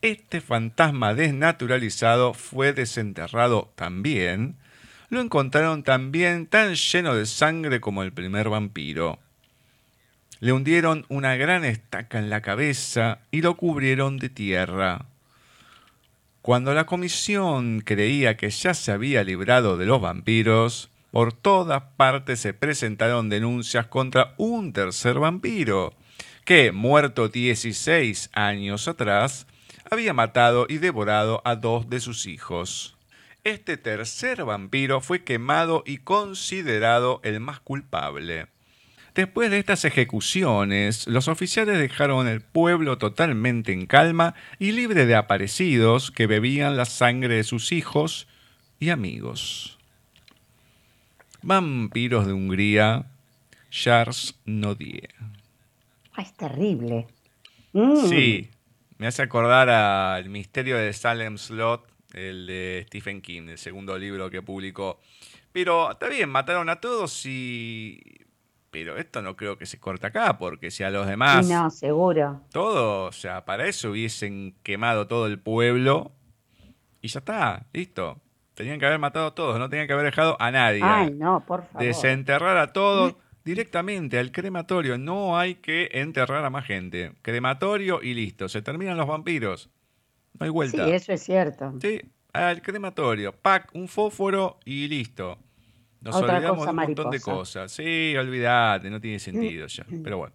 Este 0.00 0.40
fantasma 0.40 1.14
desnaturalizado 1.14 2.34
fue 2.34 2.72
desenterrado 2.72 3.72
también. 3.76 4.56
Lo 5.12 5.20
encontraron 5.20 5.82
también 5.82 6.46
tan 6.46 6.74
lleno 6.74 7.14
de 7.14 7.26
sangre 7.26 7.82
como 7.82 8.02
el 8.02 8.14
primer 8.14 8.48
vampiro. 8.48 9.18
Le 10.40 10.54
hundieron 10.54 11.04
una 11.10 11.36
gran 11.36 11.66
estaca 11.66 12.18
en 12.18 12.30
la 12.30 12.40
cabeza 12.40 13.18
y 13.30 13.42
lo 13.42 13.58
cubrieron 13.58 14.16
de 14.16 14.30
tierra. 14.30 15.04
Cuando 16.40 16.72
la 16.72 16.86
comisión 16.86 17.82
creía 17.84 18.38
que 18.38 18.48
ya 18.48 18.72
se 18.72 18.90
había 18.90 19.22
librado 19.22 19.76
de 19.76 19.84
los 19.84 20.00
vampiros, 20.00 20.88
por 21.10 21.34
todas 21.34 21.82
partes 21.98 22.40
se 22.40 22.54
presentaron 22.54 23.28
denuncias 23.28 23.88
contra 23.88 24.32
un 24.38 24.72
tercer 24.72 25.18
vampiro, 25.18 25.92
que, 26.46 26.72
muerto 26.72 27.28
16 27.28 28.30
años 28.32 28.88
atrás, 28.88 29.46
había 29.90 30.14
matado 30.14 30.64
y 30.70 30.78
devorado 30.78 31.42
a 31.44 31.54
dos 31.56 31.90
de 31.90 32.00
sus 32.00 32.24
hijos. 32.24 32.96
Este 33.44 33.76
tercer 33.76 34.44
vampiro 34.44 35.00
fue 35.00 35.24
quemado 35.24 35.82
y 35.84 35.98
considerado 35.98 37.20
el 37.24 37.40
más 37.40 37.58
culpable. 37.58 38.46
Después 39.16 39.50
de 39.50 39.58
estas 39.58 39.84
ejecuciones, 39.84 41.06
los 41.08 41.28
oficiales 41.28 41.78
dejaron 41.78 42.28
el 42.28 42.40
pueblo 42.40 42.98
totalmente 42.98 43.72
en 43.72 43.86
calma 43.86 44.34
y 44.58 44.72
libre 44.72 45.06
de 45.06 45.16
aparecidos 45.16 46.10
que 46.10 46.26
bebían 46.26 46.76
la 46.76 46.84
sangre 46.84 47.34
de 47.34 47.44
sus 47.44 47.72
hijos 47.72 48.28
y 48.78 48.90
amigos. 48.90 49.76
Vampiros 51.42 52.26
de 52.26 52.32
Hungría, 52.32 53.06
Charles 53.70 54.36
Nodier. 54.46 55.14
Es 56.16 56.32
terrible. 56.34 57.08
Mm. 57.72 58.08
Sí, 58.08 58.50
me 58.98 59.08
hace 59.08 59.22
acordar 59.22 59.68
al 59.68 60.28
misterio 60.30 60.78
de 60.78 60.92
Salem 60.92 61.36
Slot, 61.36 61.91
el 62.14 62.46
de 62.46 62.84
Stephen 62.86 63.20
King, 63.20 63.48
el 63.48 63.58
segundo 63.58 63.98
libro 63.98 64.30
que 64.30 64.42
publicó. 64.42 65.00
Pero 65.52 65.92
está 65.92 66.08
bien, 66.08 66.28
mataron 66.30 66.68
a 66.68 66.80
todos 66.80 67.24
y... 67.26 68.00
Pero 68.70 68.96
esto 68.96 69.20
no 69.20 69.36
creo 69.36 69.58
que 69.58 69.66
se 69.66 69.78
corte 69.78 70.06
acá, 70.06 70.38
porque 70.38 70.70
si 70.70 70.82
a 70.82 70.90
los 70.90 71.06
demás... 71.06 71.46
No, 71.46 71.68
seguro. 71.70 72.40
Todo, 72.52 73.04
o 73.04 73.12
sea, 73.12 73.44
para 73.44 73.66
eso 73.68 73.90
hubiesen 73.90 74.54
quemado 74.62 75.06
todo 75.06 75.26
el 75.26 75.38
pueblo 75.38 76.12
y 77.02 77.08
ya 77.08 77.18
está, 77.18 77.66
listo. 77.72 78.22
Tenían 78.54 78.78
que 78.78 78.86
haber 78.86 78.98
matado 78.98 79.26
a 79.26 79.34
todos, 79.34 79.58
no 79.58 79.68
tenían 79.68 79.86
que 79.86 79.92
haber 79.92 80.06
dejado 80.06 80.36
a 80.40 80.50
nadie. 80.50 80.80
Ay, 80.82 81.10
no, 81.10 81.44
por 81.44 81.64
favor. 81.64 81.82
Desenterrar 81.82 82.56
a 82.56 82.72
todos 82.72 83.16
directamente 83.44 84.18
al 84.18 84.30
crematorio. 84.30 84.98
No 84.98 85.36
hay 85.38 85.56
que 85.56 85.88
enterrar 85.92 86.44
a 86.44 86.50
más 86.50 86.64
gente. 86.64 87.12
Crematorio 87.22 88.02
y 88.02 88.14
listo. 88.14 88.48
Se 88.48 88.62
terminan 88.62 88.96
los 88.96 89.06
vampiros. 89.06 89.68
No 90.38 90.44
hay 90.44 90.50
vuelta. 90.50 90.86
Sí, 90.86 90.92
eso 90.92 91.12
es 91.12 91.22
cierto. 91.22 91.74
Sí, 91.80 92.00
al 92.32 92.62
crematorio. 92.62 93.32
Pac, 93.32 93.70
un 93.74 93.88
fósforo 93.88 94.58
y 94.64 94.88
listo. 94.88 95.38
Nos 96.00 96.16
olvidamos 96.16 96.64
de 96.64 96.70
un 96.70 96.76
montón 96.76 97.10
de 97.10 97.20
cosas. 97.20 97.70
Sí, 97.70 98.14
olvídate, 98.16 98.90
no 98.90 99.00
tiene 99.00 99.18
sentido 99.18 99.66
ya. 99.66 99.86
Pero 100.02 100.18
bueno. 100.18 100.34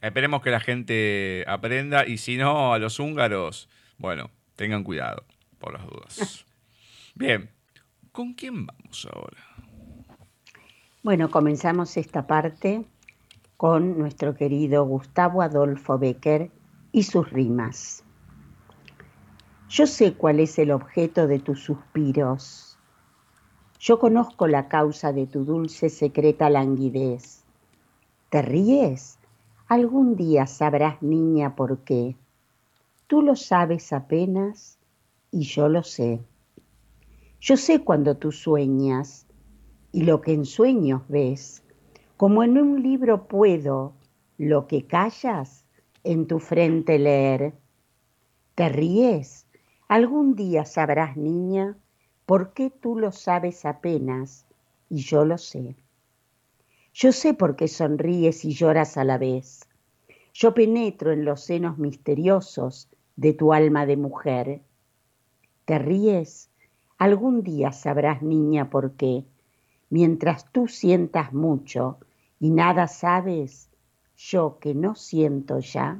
Esperemos 0.00 0.42
que 0.42 0.50
la 0.50 0.60
gente 0.60 1.44
aprenda 1.48 2.06
y 2.06 2.18
si 2.18 2.36
no, 2.36 2.72
a 2.72 2.78
los 2.78 3.00
húngaros, 3.00 3.68
bueno, 3.98 4.30
tengan 4.54 4.84
cuidado, 4.84 5.24
por 5.58 5.72
las 5.72 5.84
dudas. 5.86 6.46
Bien, 7.14 7.50
¿con 8.12 8.34
quién 8.34 8.66
vamos 8.66 9.08
ahora? 9.12 9.38
Bueno, 11.02 11.30
comenzamos 11.30 11.96
esta 11.96 12.26
parte 12.26 12.84
con 13.56 13.98
nuestro 13.98 14.34
querido 14.34 14.84
Gustavo 14.84 15.42
Adolfo 15.42 15.98
Becker 15.98 16.50
y 16.92 17.02
sus 17.02 17.28
rimas. 17.30 18.04
Yo 19.68 19.86
sé 19.86 20.14
cuál 20.14 20.40
es 20.40 20.58
el 20.58 20.70
objeto 20.70 21.26
de 21.26 21.40
tus 21.40 21.62
suspiros. 21.62 22.78
Yo 23.78 23.98
conozco 23.98 24.46
la 24.46 24.66
causa 24.66 25.12
de 25.12 25.26
tu 25.26 25.44
dulce 25.44 25.90
secreta 25.90 26.48
languidez. 26.48 27.44
¿Te 28.30 28.40
ríes? 28.40 29.18
Algún 29.66 30.16
día 30.16 30.46
sabrás, 30.46 31.02
niña, 31.02 31.54
por 31.54 31.80
qué. 31.80 32.16
Tú 33.06 33.20
lo 33.20 33.36
sabes 33.36 33.92
apenas 33.92 34.78
y 35.30 35.42
yo 35.42 35.68
lo 35.68 35.82
sé. 35.82 36.22
Yo 37.38 37.58
sé 37.58 37.84
cuando 37.84 38.16
tú 38.16 38.32
sueñas 38.32 39.26
y 39.92 40.04
lo 40.04 40.22
que 40.22 40.32
en 40.32 40.46
sueños 40.46 41.02
ves, 41.08 41.62
como 42.16 42.42
en 42.42 42.56
un 42.56 42.82
libro 42.82 43.28
puedo 43.28 43.92
lo 44.38 44.66
que 44.66 44.86
callas 44.86 45.66
en 46.04 46.26
tu 46.26 46.38
frente 46.38 46.98
leer. 46.98 47.52
¿Te 48.54 48.70
ríes? 48.70 49.46
Algún 49.88 50.36
día 50.36 50.66
sabrás, 50.66 51.16
niña, 51.16 51.78
por 52.26 52.52
qué 52.52 52.68
tú 52.68 52.98
lo 52.98 53.10
sabes 53.10 53.64
apenas 53.64 54.44
y 54.90 54.98
yo 54.98 55.24
lo 55.24 55.38
sé. 55.38 55.76
Yo 56.92 57.10
sé 57.10 57.32
por 57.32 57.56
qué 57.56 57.68
sonríes 57.68 58.44
y 58.44 58.52
lloras 58.52 58.98
a 58.98 59.04
la 59.04 59.16
vez. 59.16 59.66
Yo 60.34 60.52
penetro 60.52 61.10
en 61.10 61.24
los 61.24 61.40
senos 61.40 61.78
misteriosos 61.78 62.90
de 63.16 63.32
tu 63.32 63.54
alma 63.54 63.86
de 63.86 63.96
mujer. 63.96 64.60
¿Te 65.64 65.78
ríes? 65.78 66.50
Algún 66.98 67.42
día 67.42 67.72
sabrás, 67.72 68.20
niña, 68.20 68.68
por 68.68 68.92
qué. 68.92 69.24
Mientras 69.88 70.52
tú 70.52 70.68
sientas 70.68 71.32
mucho 71.32 71.96
y 72.38 72.50
nada 72.50 72.88
sabes, 72.88 73.70
yo 74.18 74.58
que 74.60 74.74
no 74.74 74.94
siento 74.96 75.60
ya, 75.60 75.98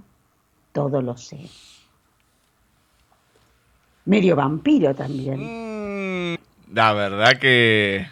todo 0.72 1.00
lo 1.00 1.16
sé. 1.16 1.38
Medio 4.08 4.34
vampiro 4.36 4.94
también. 4.94 6.32
Mm, 6.32 6.38
la 6.72 6.94
verdad 6.94 7.38
que 7.38 8.06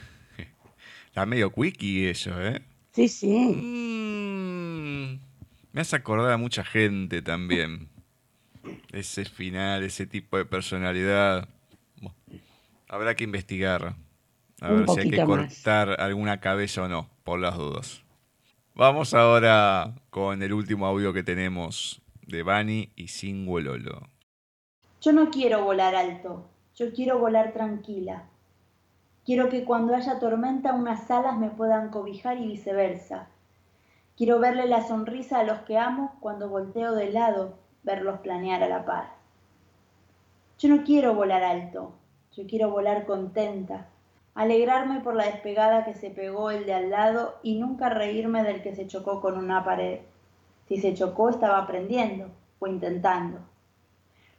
está 1.07 1.25
medio 1.25 1.51
quickie 1.51 2.11
eso, 2.11 2.39
¿eh? 2.39 2.61
Sí, 2.93 3.09
sí. 3.09 3.33
Mm, 3.33 5.19
me 5.73 5.81
hace 5.81 5.97
acordar 5.97 6.33
a 6.33 6.37
mucha 6.37 6.65
gente 6.65 7.23
también. 7.23 7.89
ese 8.93 9.25
final, 9.25 9.85
ese 9.85 10.05
tipo 10.05 10.37
de 10.37 10.45
personalidad. 10.45 11.49
Habrá 12.89 13.15
que 13.17 13.25
investigar. 13.25 13.97
A 14.61 14.73
ver 14.73 14.89
si 14.91 15.01
hay 15.01 15.11
que 15.11 15.25
cortar 15.25 15.99
alguna 15.99 16.41
cabeza 16.41 16.83
o 16.83 16.89
no, 16.89 17.09
por 17.25 17.41
las 17.41 17.57
dudas. 17.57 18.03
Vamos 18.75 19.15
ahora 19.15 19.95
con 20.11 20.43
el 20.43 20.53
último 20.53 20.87
audio 20.87 21.15
que 21.15 21.23
tenemos 21.23 22.03
de 22.27 22.43
Bani 22.43 22.91
y 22.97 23.09
Singuololo. 23.09 24.11
Yo 25.01 25.13
no 25.13 25.31
quiero 25.31 25.63
volar 25.63 25.95
alto, 25.95 26.45
yo 26.75 26.93
quiero 26.93 27.19
volar 27.19 27.53
tranquila. 27.53 28.25
Quiero 29.25 29.49
que 29.49 29.65
cuando 29.65 29.95
haya 29.95 30.19
tormenta 30.19 30.73
unas 30.73 31.11
alas 31.11 31.37
me 31.37 31.51
puedan 31.51 31.91
cobijar 31.91 32.39
y 32.39 32.47
viceversa. 32.47 33.29
Quiero 34.17 34.39
verle 34.39 34.67
la 34.67 34.87
sonrisa 34.87 35.41
a 35.41 35.45
los 35.45 35.59
que 35.61 35.77
amo 35.79 36.17
cuando 36.21 36.49
volteo 36.49 36.95
de 36.95 37.11
lado, 37.11 37.59
verlos 37.83 38.21
planear 38.21 38.63
a 38.63 38.69
la 38.69 38.85
par. 38.85 39.11
Yo 40.59 40.71
no 40.71 40.85
quiero 40.85 41.15
volar 41.15 41.43
alto, 41.45 41.93
yo 42.35 42.47
quiero 42.47 42.71
volar 42.71 43.05
contenta, 43.05 43.89
alegrarme 44.35 45.01
por 45.01 45.15
la 45.15 45.27
despegada 45.27 45.85
que 45.85 45.93
se 45.93 46.09
pegó 46.11 46.51
el 46.51 46.65
de 46.65 46.73
al 46.73 46.91
lado 46.91 47.35
y 47.43 47.59
nunca 47.59 47.91
reírme 47.91 48.43
del 48.43 48.63
que 48.63 48.75
se 48.75 48.87
chocó 48.87 49.21
con 49.21 49.37
una 49.37 49.63
pared. 49.65 50.01
Si 50.69 50.79
se 50.79 50.95
chocó 50.95 51.29
estaba 51.29 51.59
aprendiendo 51.59 52.31
o 52.59 52.67
intentando. 52.67 53.41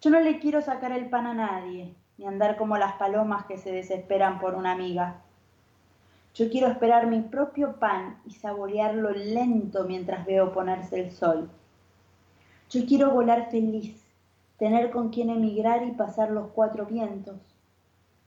Yo 0.02 0.10
no 0.10 0.20
le 0.20 0.40
quiero 0.40 0.62
sacar 0.62 0.92
el 0.92 1.10
pan 1.10 1.28
a 1.28 1.34
nadie, 1.34 1.94
ni 2.18 2.26
andar 2.26 2.58
como 2.58 2.78
las 2.78 2.94
palomas 2.94 3.46
que 3.46 3.58
se 3.58 3.72
desesperan 3.72 4.40
por 4.40 4.56
una 4.56 4.72
amiga. 4.72 5.22
Yo 6.34 6.50
quiero 6.50 6.68
esperar 6.68 7.08
mi 7.08 7.22
propio 7.22 7.78
pan 7.78 8.20
y 8.26 8.32
saborearlo 8.32 9.12
lento 9.12 9.86
mientras 9.86 10.26
veo 10.26 10.54
ponerse 10.54 11.00
el 11.00 11.12
sol. 11.12 11.50
Yo 12.70 12.86
quiero 12.86 13.12
volar 13.12 13.50
feliz, 13.50 14.04
tener 14.58 14.92
con 14.92 15.10
quien 15.10 15.30
emigrar 15.30 15.84
y 15.84 15.92
pasar 15.92 16.32
los 16.32 16.48
cuatro 16.50 16.86
vientos 16.86 17.38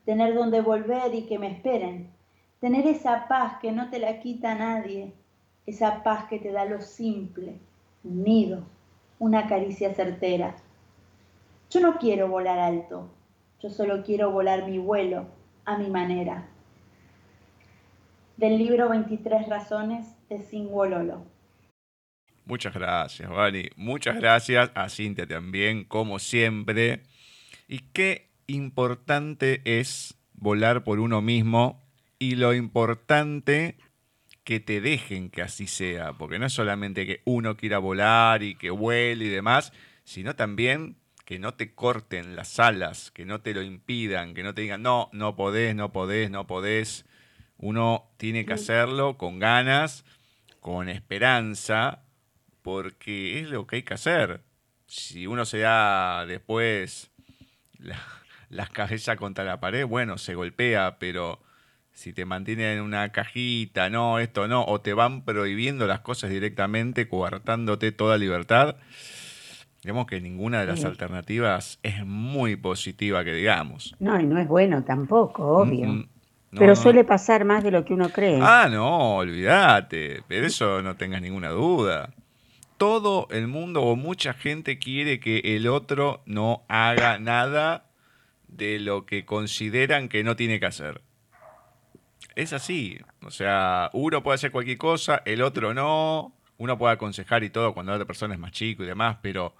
tener 0.04 0.35
donde 0.35 0.61
volver 0.61 1.14
y 1.14 1.22
que 1.22 1.38
me 1.38 1.52
esperen, 1.52 2.11
Tener 2.61 2.87
esa 2.87 3.26
paz 3.26 3.59
que 3.62 3.72
no 3.72 3.88
te 3.88 3.98
la 3.98 4.20
quita 4.20 4.54
nadie, 4.54 5.14
esa 5.64 6.02
paz 6.02 6.26
que 6.28 6.38
te 6.38 6.52
da 6.52 6.66
lo 6.66 6.83
simple, 6.83 7.59
un 8.04 8.22
nido, 8.22 8.64
una 9.18 9.46
caricia 9.46 9.94
certera. 9.94 10.56
Yo 11.70 11.78
no 11.78 11.98
quiero 11.98 12.26
volar 12.26 12.59
alto, 12.59 13.14
yo 13.62 13.70
solo 13.70 14.02
quiero 14.02 14.33
volar 14.33 14.66
mi 14.68 14.78
vuelo 14.78 15.28
a 15.64 15.78
mi 15.78 15.88
manera. 15.88 16.48
Del 18.37 18.59
libro 18.59 18.88
23 18.88 19.48
razones 19.48 20.16
de 20.28 20.40
Singololo. 20.40 21.24
Muchas 22.44 22.74
gracias, 22.74 23.30
Vani. 23.30 23.68
Muchas 23.76 24.16
gracias 24.16 24.72
a 24.74 24.88
Cintia 24.88 25.28
también, 25.28 25.85
como 25.85 26.18
siempre. 26.18 27.04
Y 27.68 27.78
qué 27.92 28.33
importante 28.48 29.62
es 29.64 30.18
volar 30.33 30.83
por 30.83 30.98
uno 30.98 31.22
mismo 31.22 31.80
y 32.18 32.35
lo 32.35 32.52
importante 32.52 33.76
que 34.42 34.59
te 34.59 34.80
dejen 34.80 35.30
que 35.30 35.42
así 35.42 35.68
sea, 35.68 36.14
porque 36.14 36.40
no 36.40 36.46
es 36.46 36.52
solamente 36.52 37.06
que 37.06 37.20
uno 37.26 37.56
quiera 37.56 37.78
volar 37.78 38.42
y 38.42 38.56
que 38.56 38.70
vuele 38.70 39.26
y 39.26 39.28
demás, 39.28 39.72
sino 40.02 40.35
también 40.35 40.96
que 41.30 41.38
no 41.38 41.54
te 41.54 41.76
corten 41.76 42.34
las 42.34 42.58
alas, 42.58 43.12
que 43.12 43.24
no 43.24 43.40
te 43.40 43.54
lo 43.54 43.62
impidan, 43.62 44.34
que 44.34 44.42
no 44.42 44.52
te 44.52 44.62
digan, 44.62 44.82
no, 44.82 45.08
no 45.12 45.36
podés, 45.36 45.76
no 45.76 45.92
podés, 45.92 46.28
no 46.28 46.48
podés. 46.48 47.04
Uno 47.56 48.10
tiene 48.16 48.44
que 48.44 48.54
hacerlo 48.54 49.16
con 49.16 49.38
ganas, 49.38 50.04
con 50.58 50.88
esperanza, 50.88 52.02
porque 52.62 53.38
es 53.38 53.48
lo 53.48 53.68
que 53.68 53.76
hay 53.76 53.82
que 53.84 53.94
hacer. 53.94 54.40
Si 54.88 55.28
uno 55.28 55.44
se 55.44 55.60
da 55.60 56.26
después 56.26 57.12
las 58.48 58.70
cabezas 58.70 59.16
contra 59.16 59.44
la 59.44 59.60
pared, 59.60 59.86
bueno, 59.86 60.18
se 60.18 60.34
golpea, 60.34 60.98
pero 60.98 61.40
si 61.92 62.12
te 62.12 62.24
mantienen 62.24 62.78
en 62.78 62.80
una 62.80 63.12
cajita, 63.12 63.88
no, 63.88 64.18
esto 64.18 64.48
no, 64.48 64.64
o 64.64 64.80
te 64.80 64.94
van 64.94 65.24
prohibiendo 65.24 65.86
las 65.86 66.00
cosas 66.00 66.30
directamente, 66.30 67.06
coartándote 67.06 67.92
toda 67.92 68.18
libertad, 68.18 68.78
digamos 69.82 70.06
que 70.06 70.20
ninguna 70.20 70.60
de 70.60 70.66
las 70.66 70.84
alternativas 70.84 71.78
es 71.82 72.04
muy 72.04 72.56
positiva, 72.56 73.24
que 73.24 73.32
digamos. 73.32 73.94
No, 73.98 74.20
y 74.20 74.24
no 74.24 74.38
es 74.38 74.48
bueno 74.48 74.84
tampoco, 74.84 75.46
obvio. 75.46 76.06
pero 76.50 76.76
suele 76.76 77.04
pasar 77.04 77.44
más 77.44 77.62
de 77.62 77.70
lo 77.70 77.84
que 77.84 77.94
uno 77.94 78.10
cree. 78.10 78.38
Ah, 78.42 78.68
no, 78.70 79.16
olvídate, 79.16 80.22
pero 80.28 80.46
eso 80.46 80.82
no 80.82 80.96
tengas 80.96 81.22
ninguna 81.22 81.48
duda. 81.50 82.12
Todo 82.76 83.28
el 83.30 83.46
mundo 83.46 83.82
o 83.82 83.96
mucha 83.96 84.32
gente 84.32 84.78
quiere 84.78 85.20
que 85.20 85.40
el 85.56 85.68
otro 85.68 86.22
no 86.24 86.62
haga 86.68 87.18
nada 87.18 87.84
de 88.48 88.78
lo 88.78 89.06
que 89.06 89.24
consideran 89.24 90.08
que 90.08 90.24
no 90.24 90.34
tiene 90.34 90.58
que 90.60 90.66
hacer 90.66 91.02
es 92.34 92.52
así. 92.52 92.98
O 93.22 93.30
sea, 93.30 93.90
uno 93.92 94.22
puede 94.22 94.36
hacer 94.36 94.50
cualquier 94.50 94.78
cosa, 94.78 95.22
el 95.24 95.42
otro 95.42 95.74
no. 95.74 96.34
Uno 96.58 96.76
puede 96.76 96.92
aconsejar 96.92 97.42
y 97.42 97.50
todo 97.50 97.72
cuando 97.72 97.92
la 97.92 97.96
otra 97.96 98.06
persona 98.06 98.34
es 98.34 98.40
más 98.40 98.52
chico 98.52 98.82
y 98.82 98.86
demás, 98.86 99.16
pero 99.22 99.54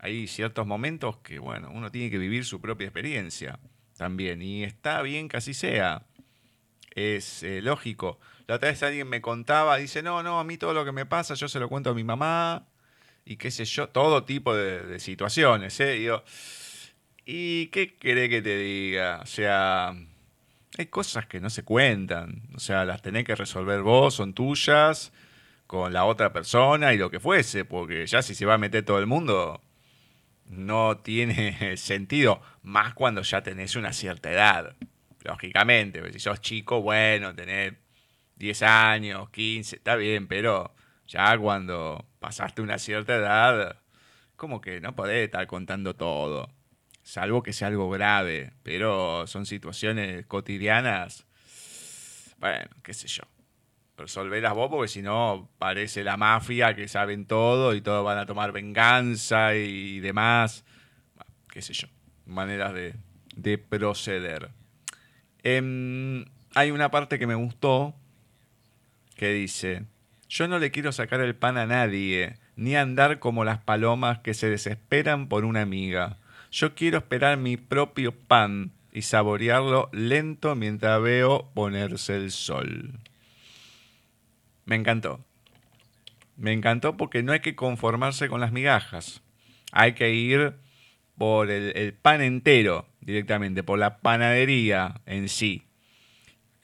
hay 0.00 0.26
ciertos 0.26 0.66
momentos 0.66 1.18
que, 1.18 1.38
bueno, 1.38 1.70
uno 1.72 1.90
tiene 1.90 2.10
que 2.10 2.18
vivir 2.18 2.44
su 2.44 2.60
propia 2.60 2.86
experiencia 2.86 3.58
también. 3.96 4.40
Y 4.40 4.64
está 4.64 5.02
bien 5.02 5.28
que 5.28 5.36
así 5.36 5.52
sea. 5.52 6.06
Es 6.94 7.42
eh, 7.42 7.60
lógico. 7.60 8.18
La 8.46 8.56
otra 8.56 8.70
vez 8.70 8.82
alguien 8.82 9.08
me 9.08 9.20
contaba, 9.20 9.76
dice, 9.76 10.02
no, 10.02 10.22
no, 10.22 10.40
a 10.40 10.44
mí 10.44 10.56
todo 10.56 10.72
lo 10.72 10.84
que 10.84 10.92
me 10.92 11.06
pasa, 11.06 11.34
yo 11.34 11.48
se 11.48 11.60
lo 11.60 11.68
cuento 11.68 11.90
a 11.90 11.94
mi 11.94 12.02
mamá. 12.02 12.66
Y 13.26 13.36
qué 13.36 13.50
sé 13.50 13.66
yo, 13.66 13.90
todo 13.90 14.24
tipo 14.24 14.54
de, 14.56 14.98
situaciones, 14.98 15.78
¿eh? 15.80 15.98
Y 15.98 16.04
yo, 16.04 16.24
¿y 17.26 17.66
qué 17.66 17.94
querés 17.94 18.30
que 18.30 18.40
te 18.40 18.56
diga? 18.56 19.20
O 19.22 19.26
sea, 19.26 19.94
hay 20.78 20.86
cosas 20.86 21.26
que 21.26 21.40
no 21.40 21.50
se 21.50 21.62
cuentan. 21.62 22.42
O 22.56 22.58
sea, 22.58 22.86
las 22.86 23.02
tenés 23.02 23.24
que 23.24 23.36
resolver 23.36 23.82
vos, 23.82 24.14
son 24.14 24.32
tuyas, 24.32 25.12
con 25.66 25.92
la 25.92 26.06
otra 26.06 26.32
persona 26.32 26.94
y 26.94 26.98
lo 26.98 27.10
que 27.10 27.20
fuese, 27.20 27.66
porque 27.66 28.06
ya 28.06 28.22
si 28.22 28.34
se 28.34 28.46
va 28.46 28.54
a 28.54 28.58
meter 28.58 28.84
todo 28.84 28.98
el 28.98 29.06
mundo, 29.06 29.62
no 30.50 30.98
tiene 30.98 31.76
sentido. 31.76 32.42
Más 32.62 32.94
cuando 32.94 33.22
ya 33.22 33.42
tenés 33.42 33.76
una 33.76 33.92
cierta 33.92 34.30
edad. 34.30 34.76
Lógicamente, 35.24 36.12
si 36.12 36.18
sos 36.20 36.40
chico, 36.40 36.82
bueno, 36.82 37.34
tenés 37.34 37.74
10 38.36 38.62
años, 38.62 39.30
15, 39.30 39.76
está 39.76 39.96
bien, 39.96 40.28
pero 40.28 40.74
ya 41.06 41.36
cuando 41.38 42.06
pasaste 42.20 42.62
una 42.62 42.78
cierta 42.78 43.16
edad, 43.16 43.76
como 44.36 44.60
que 44.60 44.80
no 44.80 44.94
podés 44.96 45.24
estar 45.24 45.46
contando 45.46 45.94
todo 45.94 46.48
salvo 47.02 47.42
que 47.42 47.52
sea 47.52 47.68
algo 47.68 47.90
grave, 47.90 48.52
pero 48.62 49.26
son 49.26 49.46
situaciones 49.46 50.26
cotidianas. 50.26 51.26
Bueno, 52.38 52.70
qué 52.82 52.94
sé 52.94 53.08
yo. 53.08 53.24
Resolverlas 54.00 54.54
vos 54.54 54.70
porque 54.70 54.88
si 54.88 55.02
no 55.02 55.50
parece 55.58 56.02
la 56.04 56.16
mafia 56.16 56.74
que 56.74 56.88
saben 56.88 57.26
todo 57.26 57.74
y 57.74 57.82
todos 57.82 58.02
van 58.02 58.16
a 58.16 58.24
tomar 58.24 58.50
venganza 58.50 59.54
y 59.54 60.00
demás. 60.00 60.64
qué 61.52 61.60
sé 61.60 61.74
yo. 61.74 61.86
Maneras 62.24 62.72
de, 62.72 63.58
proceder. 63.58 64.50
Em, 65.42 66.24
hay 66.54 66.70
una 66.70 66.90
parte 66.90 67.18
que 67.18 67.26
me 67.26 67.34
gustó 67.34 67.94
que 69.16 69.34
dice, 69.34 69.84
yo 70.30 70.48
no 70.48 70.58
le 70.58 70.70
quiero 70.70 70.92
sacar 70.92 71.20
el 71.20 71.36
pan 71.36 71.58
a 71.58 71.66
nadie, 71.66 72.38
ni 72.56 72.76
andar 72.76 73.18
como 73.18 73.44
las 73.44 73.58
palomas 73.58 74.20
que 74.20 74.32
se 74.32 74.48
desesperan 74.48 75.28
por 75.28 75.44
una 75.44 75.60
amiga. 75.60 76.16
Yo 76.50 76.74
quiero 76.74 76.98
esperar 76.98 77.36
mi 77.36 77.58
propio 77.58 78.12
pan 78.12 78.72
y 78.92 79.02
saborearlo 79.02 79.90
lento 79.92 80.54
mientras 80.54 81.02
veo 81.02 81.50
ponerse 81.52 82.16
el 82.16 82.30
sol. 82.30 82.98
Me 84.70 84.76
encantó. 84.76 85.18
Me 86.36 86.52
encantó 86.52 86.96
porque 86.96 87.24
no 87.24 87.32
hay 87.32 87.40
que 87.40 87.56
conformarse 87.56 88.28
con 88.28 88.40
las 88.40 88.52
migajas. 88.52 89.20
Hay 89.72 89.94
que 89.94 90.14
ir 90.14 90.54
por 91.18 91.50
el, 91.50 91.92
pan 91.94 92.20
entero 92.20 92.86
directamente, 93.00 93.64
por 93.64 93.80
la 93.80 93.98
panadería 93.98 95.00
en 95.06 95.28
sí. 95.28 95.64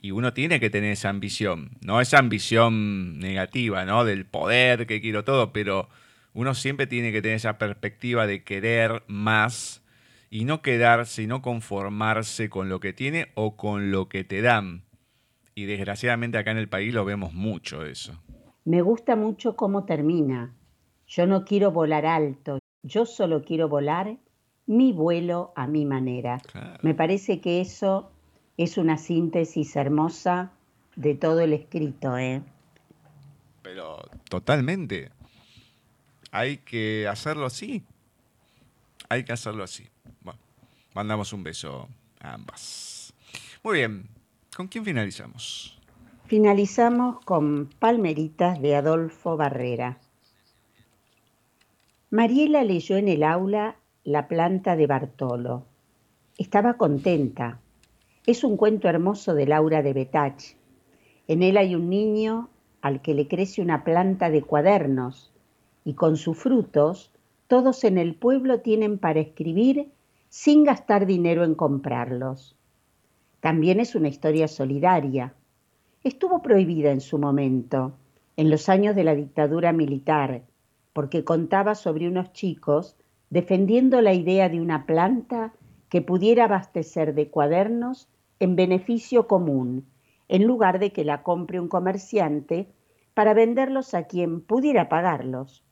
Y 0.00 0.12
uno 0.12 0.32
tiene 0.32 0.60
que 0.60 0.70
tener 0.70 0.92
esa 0.92 1.08
ambición. 1.08 1.72
No 1.80 2.00
esa 2.00 2.18
ambición 2.18 3.18
negativa, 3.18 3.84
¿no? 3.84 4.04
Del 4.04 4.24
poder, 4.24 4.86
que 4.86 5.00
quiero 5.00 5.24
todo, 5.24 5.52
pero 5.52 5.88
uno 6.32 6.54
siempre 6.54 6.86
tiene 6.86 7.10
que 7.10 7.22
tener 7.22 7.38
esa 7.38 7.58
perspectiva 7.58 8.28
de 8.28 8.44
querer 8.44 9.02
más 9.08 9.82
y 10.30 10.44
no 10.44 10.62
quedarse 10.62 11.24
y 11.24 11.26
no 11.26 11.42
conformarse 11.42 12.48
con 12.50 12.68
lo 12.68 12.78
que 12.78 12.92
tiene 12.92 13.32
o 13.34 13.56
con 13.56 13.90
lo 13.90 14.08
que 14.08 14.22
te 14.22 14.42
dan. 14.42 14.85
Y 15.58 15.64
desgraciadamente 15.64 16.36
acá 16.36 16.50
en 16.50 16.58
el 16.58 16.68
país 16.68 16.92
lo 16.92 17.06
vemos 17.06 17.32
mucho 17.32 17.86
eso. 17.86 18.12
Me 18.66 18.82
gusta 18.82 19.16
mucho 19.16 19.56
cómo 19.56 19.86
termina. 19.86 20.52
Yo 21.06 21.26
no 21.26 21.46
quiero 21.46 21.70
volar 21.70 22.04
alto, 22.04 22.58
yo 22.82 23.06
solo 23.06 23.42
quiero 23.42 23.66
volar 23.66 24.18
mi 24.66 24.92
vuelo 24.92 25.54
a 25.56 25.66
mi 25.66 25.86
manera. 25.86 26.42
Me 26.82 26.94
parece 26.94 27.40
que 27.40 27.62
eso 27.62 28.12
es 28.58 28.76
una 28.76 28.98
síntesis 28.98 29.74
hermosa 29.76 30.52
de 30.94 31.14
todo 31.14 31.40
el 31.40 31.54
escrito, 31.54 32.18
¿eh? 32.18 32.42
Pero 33.62 34.10
totalmente. 34.28 35.10
Hay 36.32 36.58
que 36.58 37.08
hacerlo 37.08 37.46
así. 37.46 37.82
Hay 39.08 39.24
que 39.24 39.32
hacerlo 39.32 39.64
así. 39.64 39.86
Bueno, 40.20 40.38
mandamos 40.92 41.32
un 41.32 41.42
beso 41.42 41.88
a 42.20 42.34
ambas. 42.34 43.14
Muy 43.62 43.78
bien, 43.78 44.06
¿con 44.56 44.68
quién 44.68 44.86
finalizamos? 44.86 45.78
Finalizamos 46.24 47.22
con 47.26 47.68
Palmeritas 47.78 48.58
de 48.62 48.74
Adolfo 48.74 49.36
Barrera. 49.36 49.98
Mariela 52.08 52.64
leyó 52.64 52.96
en 52.96 53.08
el 53.08 53.22
aula 53.22 53.76
La 54.02 54.28
planta 54.28 54.74
de 54.74 54.86
Bartolo. 54.86 55.66
Estaba 56.38 56.78
contenta. 56.78 57.60
Es 58.24 58.44
un 58.44 58.56
cuento 58.56 58.88
hermoso 58.88 59.34
de 59.34 59.46
Laura 59.46 59.82
de 59.82 59.92
Betach. 59.92 60.56
En 61.28 61.42
él 61.42 61.58
hay 61.58 61.74
un 61.74 61.90
niño 61.90 62.48
al 62.80 63.02
que 63.02 63.12
le 63.12 63.28
crece 63.28 63.60
una 63.60 63.84
planta 63.84 64.30
de 64.30 64.40
cuadernos 64.40 65.32
y 65.84 65.92
con 65.92 66.16
sus 66.16 66.38
frutos 66.38 67.12
todos 67.46 67.84
en 67.84 67.98
el 67.98 68.14
pueblo 68.14 68.60
tienen 68.60 68.96
para 68.96 69.20
escribir 69.20 69.90
sin 70.30 70.64
gastar 70.64 71.04
dinero 71.04 71.44
en 71.44 71.54
comprarlos. 71.54 72.55
También 73.46 73.78
es 73.78 73.94
una 73.94 74.08
historia 74.08 74.48
solidaria. 74.48 75.32
Estuvo 76.02 76.42
prohibida 76.42 76.90
en 76.90 77.00
su 77.00 77.16
momento, 77.16 77.92
en 78.36 78.50
los 78.50 78.68
años 78.68 78.96
de 78.96 79.04
la 79.04 79.14
dictadura 79.14 79.72
militar, 79.72 80.42
porque 80.92 81.22
contaba 81.22 81.76
sobre 81.76 82.08
unos 82.08 82.32
chicos 82.32 82.96
defendiendo 83.30 84.00
la 84.00 84.14
idea 84.14 84.48
de 84.48 84.60
una 84.60 84.84
planta 84.84 85.52
que 85.88 86.02
pudiera 86.02 86.46
abastecer 86.46 87.14
de 87.14 87.28
cuadernos 87.28 88.08
en 88.40 88.56
beneficio 88.56 89.28
común, 89.28 89.86
en 90.26 90.44
lugar 90.44 90.80
de 90.80 90.90
que 90.90 91.04
la 91.04 91.22
compre 91.22 91.60
un 91.60 91.68
comerciante 91.68 92.66
para 93.14 93.32
venderlos 93.32 93.94
a 93.94 94.08
quien 94.08 94.40
pudiera 94.40 94.88
pagarlos. 94.88 95.62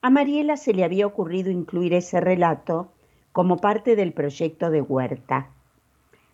A 0.00 0.10
Mariela 0.10 0.56
se 0.56 0.74
le 0.74 0.82
había 0.82 1.06
ocurrido 1.06 1.52
incluir 1.52 1.94
ese 1.94 2.20
relato 2.20 2.90
como 3.30 3.58
parte 3.58 3.94
del 3.94 4.12
proyecto 4.12 4.68
de 4.68 4.82
Huerta. 4.82 5.52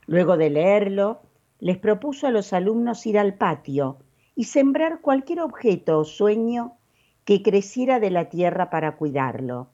Luego 0.09 0.39
de 0.39 0.49
leerlo, 0.49 1.21
les 1.61 1.77
propuso 1.77 2.27
a 2.27 2.31
los 2.31 2.55
alumnos 2.55 3.05
ir 3.05 3.19
al 3.19 3.35
patio 3.35 3.99
y 4.35 4.45
sembrar 4.45 5.03
cualquier 5.03 5.41
objeto 5.41 5.99
o 5.99 6.05
sueño 6.05 6.79
que 7.27 7.43
creciera 7.43 8.01
de 8.01 8.11
la 8.11 8.31
tierra 8.31 8.71
para 8.71 8.97
cuidarlo, 8.97 9.69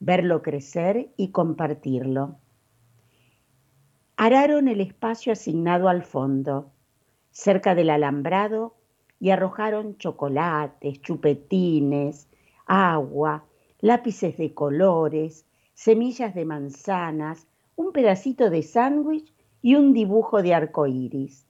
verlo 0.00 0.40
crecer 0.40 1.10
y 1.18 1.28
compartirlo. 1.28 2.38
Araron 4.16 4.68
el 4.68 4.80
espacio 4.80 5.34
asignado 5.34 5.90
al 5.90 6.04
fondo, 6.04 6.72
cerca 7.30 7.74
del 7.74 7.90
alambrado, 7.90 8.76
y 9.20 9.28
arrojaron 9.28 9.98
chocolates, 9.98 11.02
chupetines, 11.02 12.28
agua, 12.64 13.44
lápices 13.80 14.38
de 14.38 14.54
colores, 14.54 15.44
semillas 15.74 16.34
de 16.34 16.46
manzanas, 16.46 17.46
un 17.76 17.92
pedacito 17.92 18.48
de 18.48 18.62
sándwich 18.62 19.35
y 19.66 19.74
un 19.74 19.92
dibujo 19.92 20.42
de 20.42 20.54
arco 20.54 20.86
iris. 20.86 21.44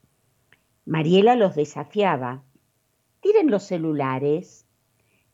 Mariela 0.86 1.36
los 1.36 1.54
desafiaba. 1.54 2.42
Tiren 3.20 3.50
los 3.50 3.64
celulares, 3.64 4.66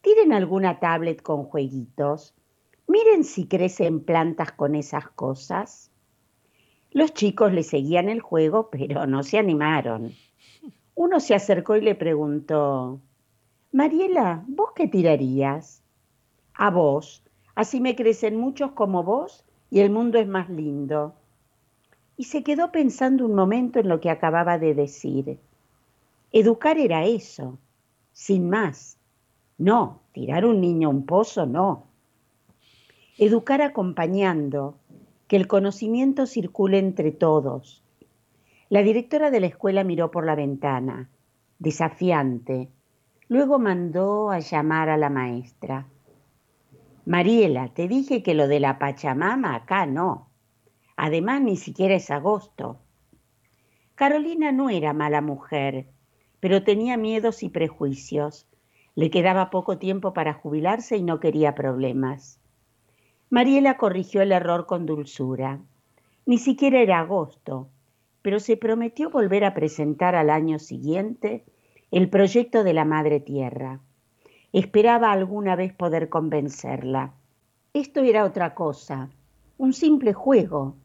tiren 0.00 0.32
alguna 0.32 0.80
tablet 0.80 1.22
con 1.22 1.44
jueguitos, 1.44 2.34
miren 2.88 3.22
si 3.22 3.46
crecen 3.46 4.00
plantas 4.00 4.50
con 4.50 4.74
esas 4.74 5.08
cosas. 5.10 5.92
Los 6.90 7.14
chicos 7.14 7.52
le 7.52 7.62
seguían 7.62 8.08
el 8.08 8.20
juego, 8.20 8.68
pero 8.68 9.06
no 9.06 9.22
se 9.22 9.38
animaron. 9.38 10.10
Uno 10.96 11.20
se 11.20 11.36
acercó 11.36 11.76
y 11.76 11.82
le 11.82 11.94
preguntó, 11.94 13.00
Mariela, 13.70 14.42
¿vos 14.48 14.70
qué 14.74 14.88
tirarías? 14.88 15.84
A 16.54 16.70
vos, 16.70 17.22
así 17.54 17.80
me 17.80 17.94
crecen 17.94 18.36
muchos 18.36 18.72
como 18.72 19.04
vos 19.04 19.44
y 19.70 19.78
el 19.78 19.90
mundo 19.90 20.18
es 20.18 20.26
más 20.26 20.50
lindo. 20.50 21.14
Y 22.22 22.26
se 22.26 22.44
quedó 22.44 22.70
pensando 22.70 23.26
un 23.26 23.34
momento 23.34 23.80
en 23.80 23.88
lo 23.88 24.00
que 24.00 24.08
acababa 24.08 24.56
de 24.56 24.74
decir. 24.74 25.40
Educar 26.30 26.78
era 26.78 27.04
eso, 27.04 27.58
sin 28.12 28.48
más. 28.48 28.96
No, 29.58 30.02
tirar 30.12 30.46
un 30.46 30.60
niño 30.60 30.86
a 30.86 30.92
un 30.92 31.04
pozo, 31.04 31.46
no. 31.46 31.88
Educar 33.18 33.60
acompañando, 33.60 34.76
que 35.26 35.34
el 35.34 35.48
conocimiento 35.48 36.26
circule 36.26 36.78
entre 36.78 37.10
todos. 37.10 37.82
La 38.68 38.84
directora 38.84 39.32
de 39.32 39.40
la 39.40 39.48
escuela 39.48 39.82
miró 39.82 40.12
por 40.12 40.24
la 40.24 40.36
ventana, 40.36 41.10
desafiante. 41.58 42.68
Luego 43.26 43.58
mandó 43.58 44.30
a 44.30 44.38
llamar 44.38 44.90
a 44.90 44.96
la 44.96 45.10
maestra. 45.10 45.88
Mariela, 47.04 47.74
te 47.74 47.88
dije 47.88 48.22
que 48.22 48.34
lo 48.34 48.46
de 48.46 48.60
la 48.60 48.78
Pachamama 48.78 49.56
acá 49.56 49.86
no. 49.86 50.28
Además, 51.04 51.42
ni 51.42 51.56
siquiera 51.56 51.96
es 51.96 52.12
agosto. 52.12 52.78
Carolina 53.96 54.52
no 54.52 54.70
era 54.70 54.92
mala 54.92 55.20
mujer, 55.20 55.88
pero 56.38 56.62
tenía 56.62 56.96
miedos 56.96 57.42
y 57.42 57.48
prejuicios. 57.48 58.46
Le 58.94 59.10
quedaba 59.10 59.50
poco 59.50 59.78
tiempo 59.78 60.12
para 60.12 60.32
jubilarse 60.32 60.96
y 60.96 61.02
no 61.02 61.18
quería 61.18 61.56
problemas. 61.56 62.38
Mariela 63.30 63.78
corrigió 63.78 64.22
el 64.22 64.30
error 64.30 64.66
con 64.66 64.86
dulzura. 64.86 65.58
Ni 66.24 66.38
siquiera 66.38 66.78
era 66.80 67.00
agosto, 67.00 67.68
pero 68.22 68.38
se 68.38 68.56
prometió 68.56 69.10
volver 69.10 69.44
a 69.44 69.54
presentar 69.54 70.14
al 70.14 70.30
año 70.30 70.60
siguiente 70.60 71.44
el 71.90 72.10
proyecto 72.10 72.62
de 72.62 72.74
la 72.74 72.84
Madre 72.84 73.18
Tierra. 73.18 73.80
Esperaba 74.52 75.10
alguna 75.10 75.56
vez 75.56 75.72
poder 75.72 76.08
convencerla. 76.08 77.12
Esto 77.74 78.02
era 78.02 78.24
otra 78.24 78.54
cosa, 78.54 79.10
un 79.58 79.72
simple 79.72 80.12
juego. 80.12 80.76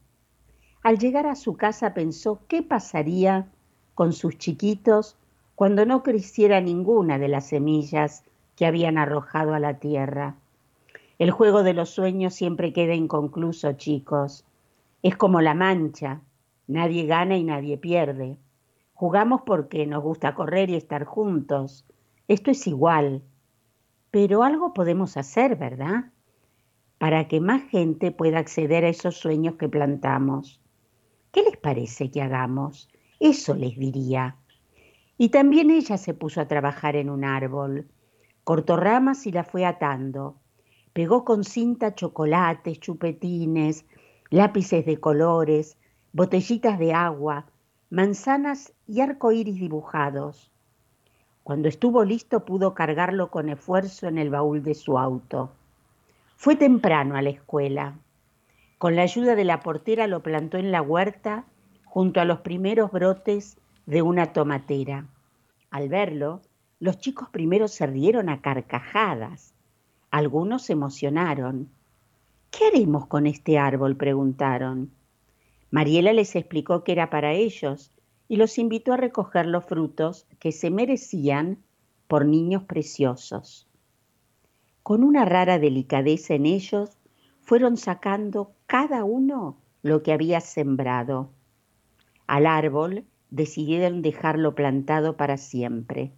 Al 0.88 0.98
llegar 0.98 1.26
a 1.26 1.34
su 1.34 1.54
casa 1.54 1.92
pensó 1.92 2.40
qué 2.48 2.62
pasaría 2.62 3.46
con 3.94 4.14
sus 4.14 4.38
chiquitos 4.38 5.18
cuando 5.54 5.84
no 5.84 6.02
creciera 6.02 6.62
ninguna 6.62 7.18
de 7.18 7.28
las 7.28 7.48
semillas 7.48 8.24
que 8.56 8.64
habían 8.64 8.96
arrojado 8.96 9.52
a 9.52 9.58
la 9.58 9.80
tierra. 9.80 10.36
El 11.18 11.30
juego 11.30 11.62
de 11.62 11.74
los 11.74 11.90
sueños 11.90 12.32
siempre 12.32 12.72
queda 12.72 12.94
inconcluso, 12.94 13.74
chicos. 13.74 14.46
Es 15.02 15.14
como 15.14 15.42
la 15.42 15.52
mancha, 15.52 16.22
nadie 16.66 17.04
gana 17.04 17.36
y 17.36 17.44
nadie 17.44 17.76
pierde. 17.76 18.38
Jugamos 18.94 19.42
porque 19.42 19.84
nos 19.84 20.02
gusta 20.02 20.34
correr 20.34 20.70
y 20.70 20.76
estar 20.76 21.04
juntos. 21.04 21.84
Esto 22.28 22.50
es 22.50 22.66
igual. 22.66 23.20
Pero 24.10 24.42
algo 24.42 24.72
podemos 24.72 25.18
hacer, 25.18 25.56
¿verdad? 25.56 26.06
Para 26.96 27.28
que 27.28 27.42
más 27.42 27.60
gente 27.64 28.10
pueda 28.10 28.38
acceder 28.38 28.86
a 28.86 28.88
esos 28.88 29.18
sueños 29.18 29.56
que 29.56 29.68
plantamos. 29.68 30.62
¿Qué 31.32 31.42
les 31.42 31.56
parece 31.56 32.10
que 32.10 32.22
hagamos? 32.22 32.88
Eso 33.20 33.54
les 33.54 33.78
diría. 33.78 34.36
Y 35.16 35.28
también 35.30 35.70
ella 35.70 35.98
se 35.98 36.14
puso 36.14 36.40
a 36.40 36.48
trabajar 36.48 36.96
en 36.96 37.10
un 37.10 37.24
árbol. 37.24 37.88
Cortó 38.44 38.76
ramas 38.76 39.26
y 39.26 39.32
la 39.32 39.44
fue 39.44 39.66
atando. 39.66 40.36
Pegó 40.92 41.24
con 41.24 41.44
cinta 41.44 41.94
chocolates, 41.94 42.80
chupetines, 42.80 43.84
lápices 44.30 44.86
de 44.86 44.98
colores, 44.98 45.76
botellitas 46.12 46.78
de 46.78 46.92
agua, 46.92 47.46
manzanas 47.90 48.72
y 48.86 49.00
arcoíris 49.00 49.56
dibujados. 49.56 50.50
Cuando 51.42 51.68
estuvo 51.68 52.04
listo 52.04 52.44
pudo 52.44 52.74
cargarlo 52.74 53.30
con 53.30 53.48
esfuerzo 53.48 54.06
en 54.06 54.18
el 54.18 54.30
baúl 54.30 54.62
de 54.62 54.74
su 54.74 54.98
auto. 54.98 55.50
Fue 56.36 56.56
temprano 56.56 57.16
a 57.16 57.22
la 57.22 57.30
escuela. 57.30 57.98
Con 58.78 58.94
la 58.94 59.02
ayuda 59.02 59.34
de 59.34 59.44
la 59.44 59.60
portera 59.60 60.06
lo 60.06 60.22
plantó 60.22 60.56
en 60.56 60.70
la 60.70 60.82
huerta 60.82 61.44
junto 61.84 62.20
a 62.20 62.24
los 62.24 62.40
primeros 62.40 62.92
brotes 62.92 63.58
de 63.86 64.02
una 64.02 64.32
tomatera. 64.32 65.06
Al 65.70 65.88
verlo, 65.88 66.42
los 66.78 66.98
chicos 66.98 67.28
primero 67.30 67.66
se 67.66 67.86
rieron 67.86 68.28
a 68.28 68.40
carcajadas. 68.40 69.52
Algunos 70.12 70.62
se 70.62 70.74
emocionaron. 70.74 71.68
¿Qué 72.52 72.68
haremos 72.68 73.06
con 73.06 73.26
este 73.26 73.58
árbol? 73.58 73.96
preguntaron. 73.96 74.92
Mariela 75.70 76.12
les 76.12 76.36
explicó 76.36 76.84
que 76.84 76.92
era 76.92 77.10
para 77.10 77.32
ellos 77.32 77.90
y 78.28 78.36
los 78.36 78.58
invitó 78.58 78.92
a 78.92 78.96
recoger 78.96 79.46
los 79.46 79.64
frutos 79.64 80.26
que 80.38 80.52
se 80.52 80.70
merecían 80.70 81.58
por 82.06 82.24
niños 82.24 82.62
preciosos. 82.62 83.66
Con 84.82 85.02
una 85.02 85.24
rara 85.24 85.58
delicadeza 85.58 86.34
en 86.34 86.46
ellos, 86.46 86.96
fueron 87.48 87.78
sacando 87.78 88.52
cada 88.66 89.04
uno 89.04 89.56
lo 89.80 90.02
que 90.02 90.12
había 90.12 90.42
sembrado. 90.42 91.30
Al 92.26 92.44
árbol 92.44 93.06
decidieron 93.30 94.02
dejarlo 94.02 94.54
plantado 94.54 95.16
para 95.16 95.38
siempre. 95.38 96.12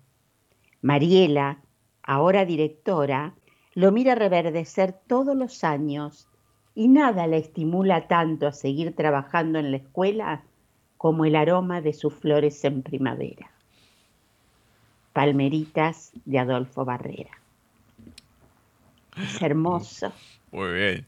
Mariela, 0.82 1.60
ahora 2.02 2.44
directora, 2.44 3.34
lo 3.74 3.92
mira 3.92 4.16
reverdecer 4.16 4.92
todos 5.06 5.36
los 5.36 5.62
años 5.62 6.26
y 6.74 6.88
nada 6.88 7.28
la 7.28 7.36
estimula 7.36 8.08
tanto 8.08 8.48
a 8.48 8.52
seguir 8.52 8.96
trabajando 8.96 9.60
en 9.60 9.70
la 9.70 9.76
escuela 9.76 10.42
como 10.96 11.24
el 11.24 11.36
aroma 11.36 11.80
de 11.80 11.92
sus 11.92 12.12
flores 12.12 12.64
en 12.64 12.82
primavera. 12.82 13.52
Palmeritas 15.12 16.10
de 16.24 16.40
Adolfo 16.40 16.84
Barrera. 16.84 17.38
Es 19.16 19.40
hermoso. 19.40 20.12
Muy 20.50 20.72
bien. 20.72 21.06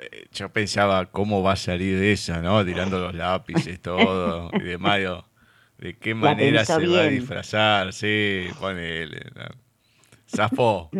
Eh, 0.00 0.28
yo 0.32 0.50
pensaba 0.50 1.06
cómo 1.10 1.42
va 1.42 1.52
a 1.52 1.56
salir 1.56 1.98
de 1.98 2.12
esa, 2.12 2.40
¿no? 2.40 2.64
Tirando 2.64 2.98
los 2.98 3.14
lápices, 3.14 3.80
todo, 3.82 4.50
y 4.54 4.62
de 4.62 4.78
Mario. 4.78 5.26
¿De 5.76 5.96
qué 5.96 6.14
manera 6.14 6.64
se 6.64 6.86
va 6.86 7.00
a 7.00 7.04
disfrazar? 7.04 7.92
Sí, 7.92 8.46
ponele. 8.58 9.20
Zafó. 10.26 10.90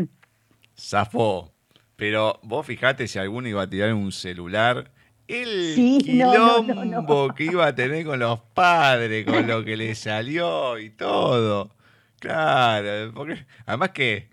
Zafó. 0.78 1.54
Pero 1.96 2.40
vos 2.42 2.66
fijate 2.66 3.08
si 3.08 3.18
alguno 3.18 3.48
iba 3.48 3.62
a 3.62 3.68
tirar 3.68 3.92
un 3.92 4.12
celular 4.12 4.90
el 5.28 5.74
quilombo 6.02 7.32
que 7.34 7.44
iba 7.44 7.66
a 7.66 7.74
tener 7.74 8.04
con 8.04 8.18
los 8.18 8.40
padres, 8.54 9.24
con 9.24 9.46
lo 9.46 9.64
que 9.64 9.76
le 9.76 9.94
salió 9.94 10.78
y 10.78 10.90
todo. 10.90 11.76
Claro, 12.18 13.12
porque 13.14 13.46
además 13.64 13.90
que 13.90 14.28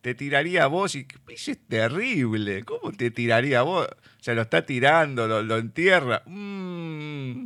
te 0.00 0.14
tiraría 0.14 0.64
a 0.64 0.66
vos 0.66 0.94
y 0.94 1.06
es 1.28 1.58
terrible. 1.68 2.64
¿Cómo 2.64 2.92
te 2.92 3.10
tiraría 3.10 3.60
a 3.60 3.62
vos? 3.62 3.86
O 3.86 4.22
sea, 4.22 4.34
lo 4.34 4.42
está 4.42 4.64
tirando, 4.64 5.42
lo, 5.42 5.56
entierra. 5.58 6.22
Mm. 6.26 7.44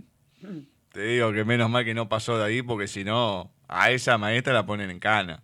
Te 0.92 1.02
digo 1.02 1.32
que 1.32 1.44
menos 1.44 1.70
mal 1.70 1.84
que 1.84 1.94
no 1.94 2.08
pasó 2.08 2.38
de 2.38 2.44
ahí 2.44 2.62
porque 2.62 2.86
si 2.86 3.04
no, 3.04 3.50
a 3.68 3.90
esa 3.90 4.18
maestra 4.18 4.52
la 4.52 4.66
ponen 4.66 4.90
en 4.90 5.00
cana. 5.00 5.42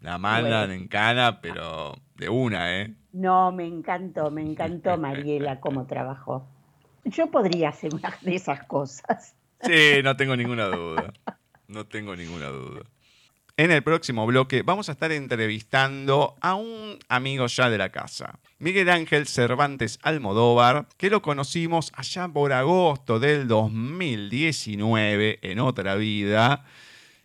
La 0.00 0.18
mandan 0.18 0.70
en 0.70 0.88
cana, 0.88 1.40
pero 1.40 1.94
de 2.14 2.28
una, 2.28 2.80
¿eh? 2.80 2.94
No, 3.12 3.50
me 3.50 3.66
encantó, 3.66 4.30
me 4.30 4.42
encantó 4.42 4.96
Mariela 4.98 5.58
cómo 5.60 5.86
trabajó. 5.86 6.46
Yo 7.04 7.30
podría 7.30 7.70
hacer 7.70 7.94
una 7.94 8.14
de 8.20 8.34
esas 8.34 8.64
cosas. 8.64 9.34
Sí, 9.62 10.02
no 10.04 10.16
tengo 10.16 10.36
ninguna 10.36 10.66
duda. 10.66 11.12
No 11.68 11.86
tengo 11.86 12.14
ninguna 12.14 12.46
duda. 12.46 12.82
En 13.58 13.70
el 13.70 13.82
próximo 13.82 14.26
bloque 14.26 14.60
vamos 14.60 14.90
a 14.90 14.92
estar 14.92 15.10
entrevistando 15.12 16.36
a 16.42 16.56
un 16.56 16.98
amigo 17.08 17.46
ya 17.46 17.70
de 17.70 17.78
la 17.78 17.90
casa, 17.90 18.38
Miguel 18.58 18.90
Ángel 18.90 19.26
Cervantes 19.26 19.98
Almodóvar, 20.02 20.88
que 20.98 21.08
lo 21.08 21.22
conocimos 21.22 21.90
allá 21.94 22.28
por 22.28 22.52
agosto 22.52 23.18
del 23.18 23.48
2019 23.48 25.38
en 25.40 25.58
otra 25.60 25.94
vida. 25.94 26.66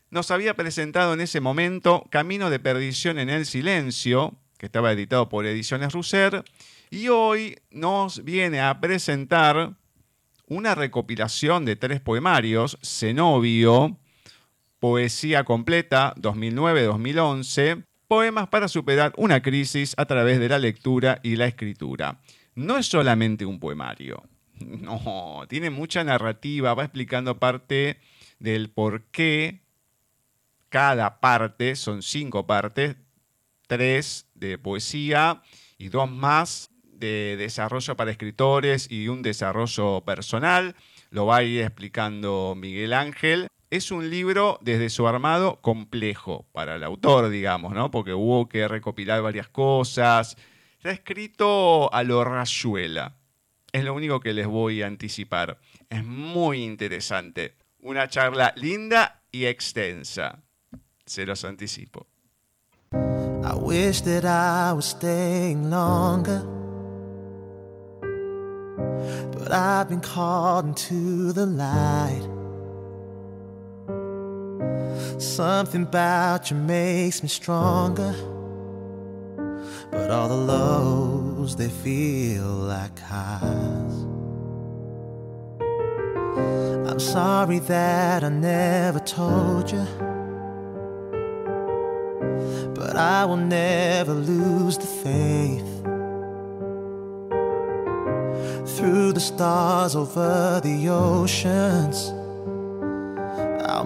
Nos 0.10 0.32
había 0.32 0.54
presentado 0.54 1.14
en 1.16 1.20
ese 1.20 1.42
momento 1.42 2.08
Camino 2.10 2.50
de 2.50 2.60
Perdición 2.60 3.20
en 3.20 3.30
el 3.30 3.46
Silencio, 3.46 4.38
que 4.58 4.68
estaba 4.68 4.94
editado 4.94 5.28
por 5.28 5.46
Ediciones 5.46 5.92
Russer, 5.92 6.46
y 6.90 7.10
hoy 7.10 7.60
nos 7.72 8.24
viene 8.24 8.62
a 8.62 8.80
presentar 8.80 9.74
una 10.48 10.76
recopilación 10.76 11.66
de 11.66 11.76
tres 11.76 12.00
poemarios, 12.00 12.78
Zenobio, 12.82 13.98
Poesía 14.82 15.44
Completa 15.44 16.16
2009-2011, 16.16 17.86
Poemas 18.08 18.48
para 18.48 18.68
superar 18.68 19.14
una 19.16 19.44
crisis 19.44 19.94
a 19.96 20.06
través 20.06 20.40
de 20.40 20.50
la 20.50 20.58
lectura 20.58 21.20
y 21.22 21.36
la 21.36 21.46
escritura. 21.46 22.20
No 22.56 22.80
es 22.80 22.88
solamente 22.88 23.46
un 23.46 23.60
poemario, 23.60 24.24
no, 24.60 25.44
tiene 25.48 25.70
mucha 25.70 26.04
narrativa, 26.04 26.74
va 26.74 26.86
explicando 26.86 27.38
parte 27.38 28.00
del 28.40 28.72
por 28.72 29.04
qué 29.12 29.62
cada 30.70 31.20
parte, 31.20 31.76
son 31.76 32.02
cinco 32.02 32.48
partes, 32.48 32.96
tres 33.68 34.26
de 34.34 34.58
poesía 34.58 35.44
y 35.78 35.90
dos 35.90 36.10
más 36.10 36.72
de 36.82 37.36
desarrollo 37.38 37.96
para 37.96 38.10
escritores 38.10 38.90
y 38.90 39.10
un 39.10 39.22
desarrollo 39.22 40.02
personal. 40.02 40.76
Lo 41.12 41.28
va 41.28 41.38
a 41.38 41.44
ir 41.44 41.62
explicando 41.62 42.56
Miguel 42.58 42.94
Ángel 42.94 43.48
es 43.72 43.90
un 43.90 44.10
libro 44.10 44.60
desde 44.62 44.90
su 44.90 45.08
armado 45.08 45.62
complejo 45.62 46.46
para 46.52 46.76
el 46.76 46.84
autor, 46.84 47.30
digamos, 47.30 47.74
¿no? 47.74 47.90
Porque 47.90 48.14
hubo 48.14 48.50
que 48.50 48.68
recopilar 48.68 49.22
varias 49.22 49.48
cosas. 49.48 50.36
Está 50.78 50.92
escrito 50.92 51.92
a 51.94 52.04
lo 52.04 52.24
rayuela. 52.26 53.16
Es 53.72 53.86
lo 53.86 53.94
único 53.94 54.20
que 54.20 54.34
les 54.34 54.46
voy 54.46 54.82
a 54.82 54.88
anticipar. 54.88 55.58
Es 55.90 56.04
muy 56.04 56.64
interesante. 56.64 57.56
Una 57.80 58.10
charla 58.10 58.54
linda 58.58 59.22
y 59.32 59.46
extensa. 59.46 60.44
Se 61.06 61.26
los 61.26 61.46
anticipo. 61.46 62.08
I 63.44 63.54
I've 69.54 69.90
been 69.90 70.00
called 70.00 70.78
the 70.78 71.46
light. 71.46 72.41
Something 75.20 75.84
about 75.84 76.50
you 76.50 76.58
makes 76.58 77.22
me 77.22 77.30
stronger. 77.30 78.14
But 79.92 80.10
all 80.10 80.30
the 80.30 80.36
lows, 80.36 81.56
they 81.56 81.70
feel 81.70 82.48
like 82.48 82.98
highs. 83.00 84.06
I'm 86.90 87.00
sorry 87.00 87.60
that 87.60 88.24
I 88.24 88.30
never 88.30 89.00
told 89.00 89.72
you. 89.72 89.86
But 92.74 92.96
I 92.96 93.26
will 93.26 93.38
never 93.38 94.14
lose 94.14 94.78
the 94.78 94.88
faith. 95.06 95.72
Through 98.76 99.14
the 99.14 99.20
stars 99.20 99.96
over 99.96 100.60
the 100.64 100.90
oceans. 100.90 102.12
I'll 103.66 103.86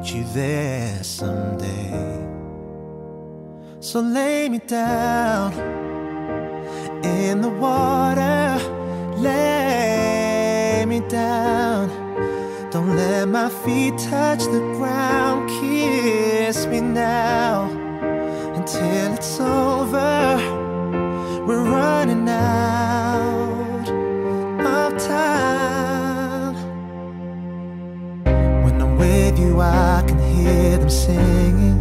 meet 0.00 0.14
you 0.14 0.24
there 0.32 1.02
someday. 1.02 2.26
So 3.80 4.00
lay 4.00 4.48
me 4.48 4.58
down 4.58 5.52
in 7.04 7.40
the 7.42 7.50
water, 7.50 8.58
lay 9.16 10.84
me 10.86 11.00
down. 11.00 11.88
Don't 12.70 12.96
let 12.96 13.28
my 13.28 13.48
feet 13.48 13.98
touch 13.98 14.44
the 14.44 14.60
ground, 14.76 15.50
kiss 15.60 16.66
me 16.66 16.80
now 16.80 17.68
until 18.54 19.14
it's 19.14 19.40
over. 19.40 20.36
We're 21.46 21.64
running 21.64 22.28
out 22.28 22.79
you, 29.40 29.60
I 29.60 30.04
can 30.06 30.18
hear 30.18 30.78
them 30.78 30.90
singing. 30.90 31.78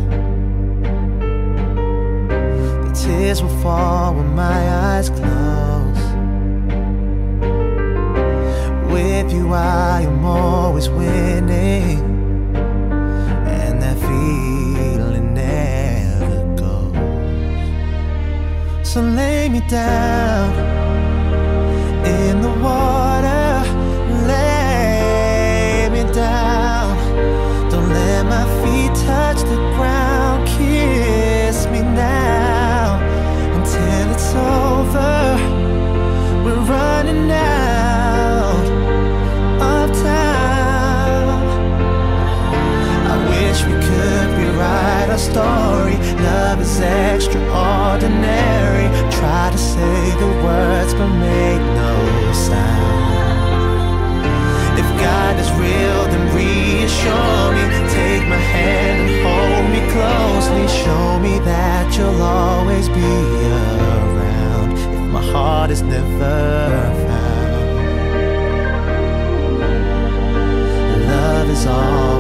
The 2.84 2.92
tears 2.94 3.42
will 3.42 3.58
fall 3.62 4.14
when 4.16 4.34
my 4.36 4.62
eyes 4.86 5.10
close. 5.10 6.04
With 8.92 9.32
you, 9.32 9.54
I 9.54 10.02
am 10.02 10.26
always 10.26 10.90
winning, 10.90 12.00
and 13.58 13.82
that 13.82 13.98
feeling 14.00 15.34
never 15.34 16.56
goes. 16.56 16.96
So 18.88 19.02
lay 19.02 19.50
me 19.50 19.62
down 19.68 20.69
extraordinary. 47.20 48.88
Try 49.20 49.50
to 49.52 49.58
say 49.58 50.00
the 50.24 50.32
words, 50.46 50.94
but 50.94 51.12
make 51.30 51.64
no 51.84 51.96
sound. 52.32 53.10
If 54.80 54.88
God 55.04 55.38
is 55.38 55.52
real, 55.66 56.02
then 56.12 56.24
reassure 56.34 57.48
me. 57.56 57.64
Take 58.00 58.24
my 58.34 58.42
hand 58.56 58.98
and 59.04 59.12
hold 59.26 59.66
me 59.74 59.82
closely. 59.96 60.66
Show 60.84 61.20
me 61.20 61.40
that 61.40 61.86
you'll 61.98 62.22
always 62.22 62.88
be 62.88 63.12
around. 63.66 64.70
If 64.78 65.12
my 65.12 65.24
heart 65.34 65.72
is 65.72 65.82
never 65.82 66.38
found, 67.06 67.76
love 71.12 71.50
is 71.50 71.66
all 71.66 72.19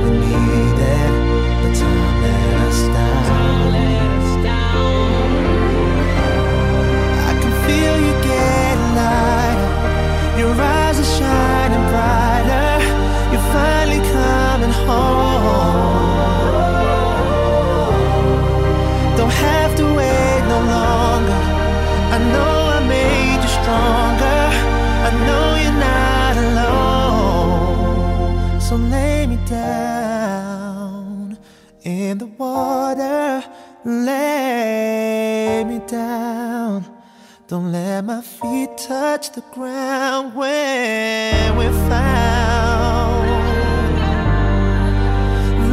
touch 39.20 39.32
the 39.32 39.42
ground 39.52 40.34
where 40.34 41.54
we're 41.54 41.90
found. 41.90 43.28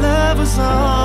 Love 0.02 0.40
is 0.40 0.58
all. 0.58 0.95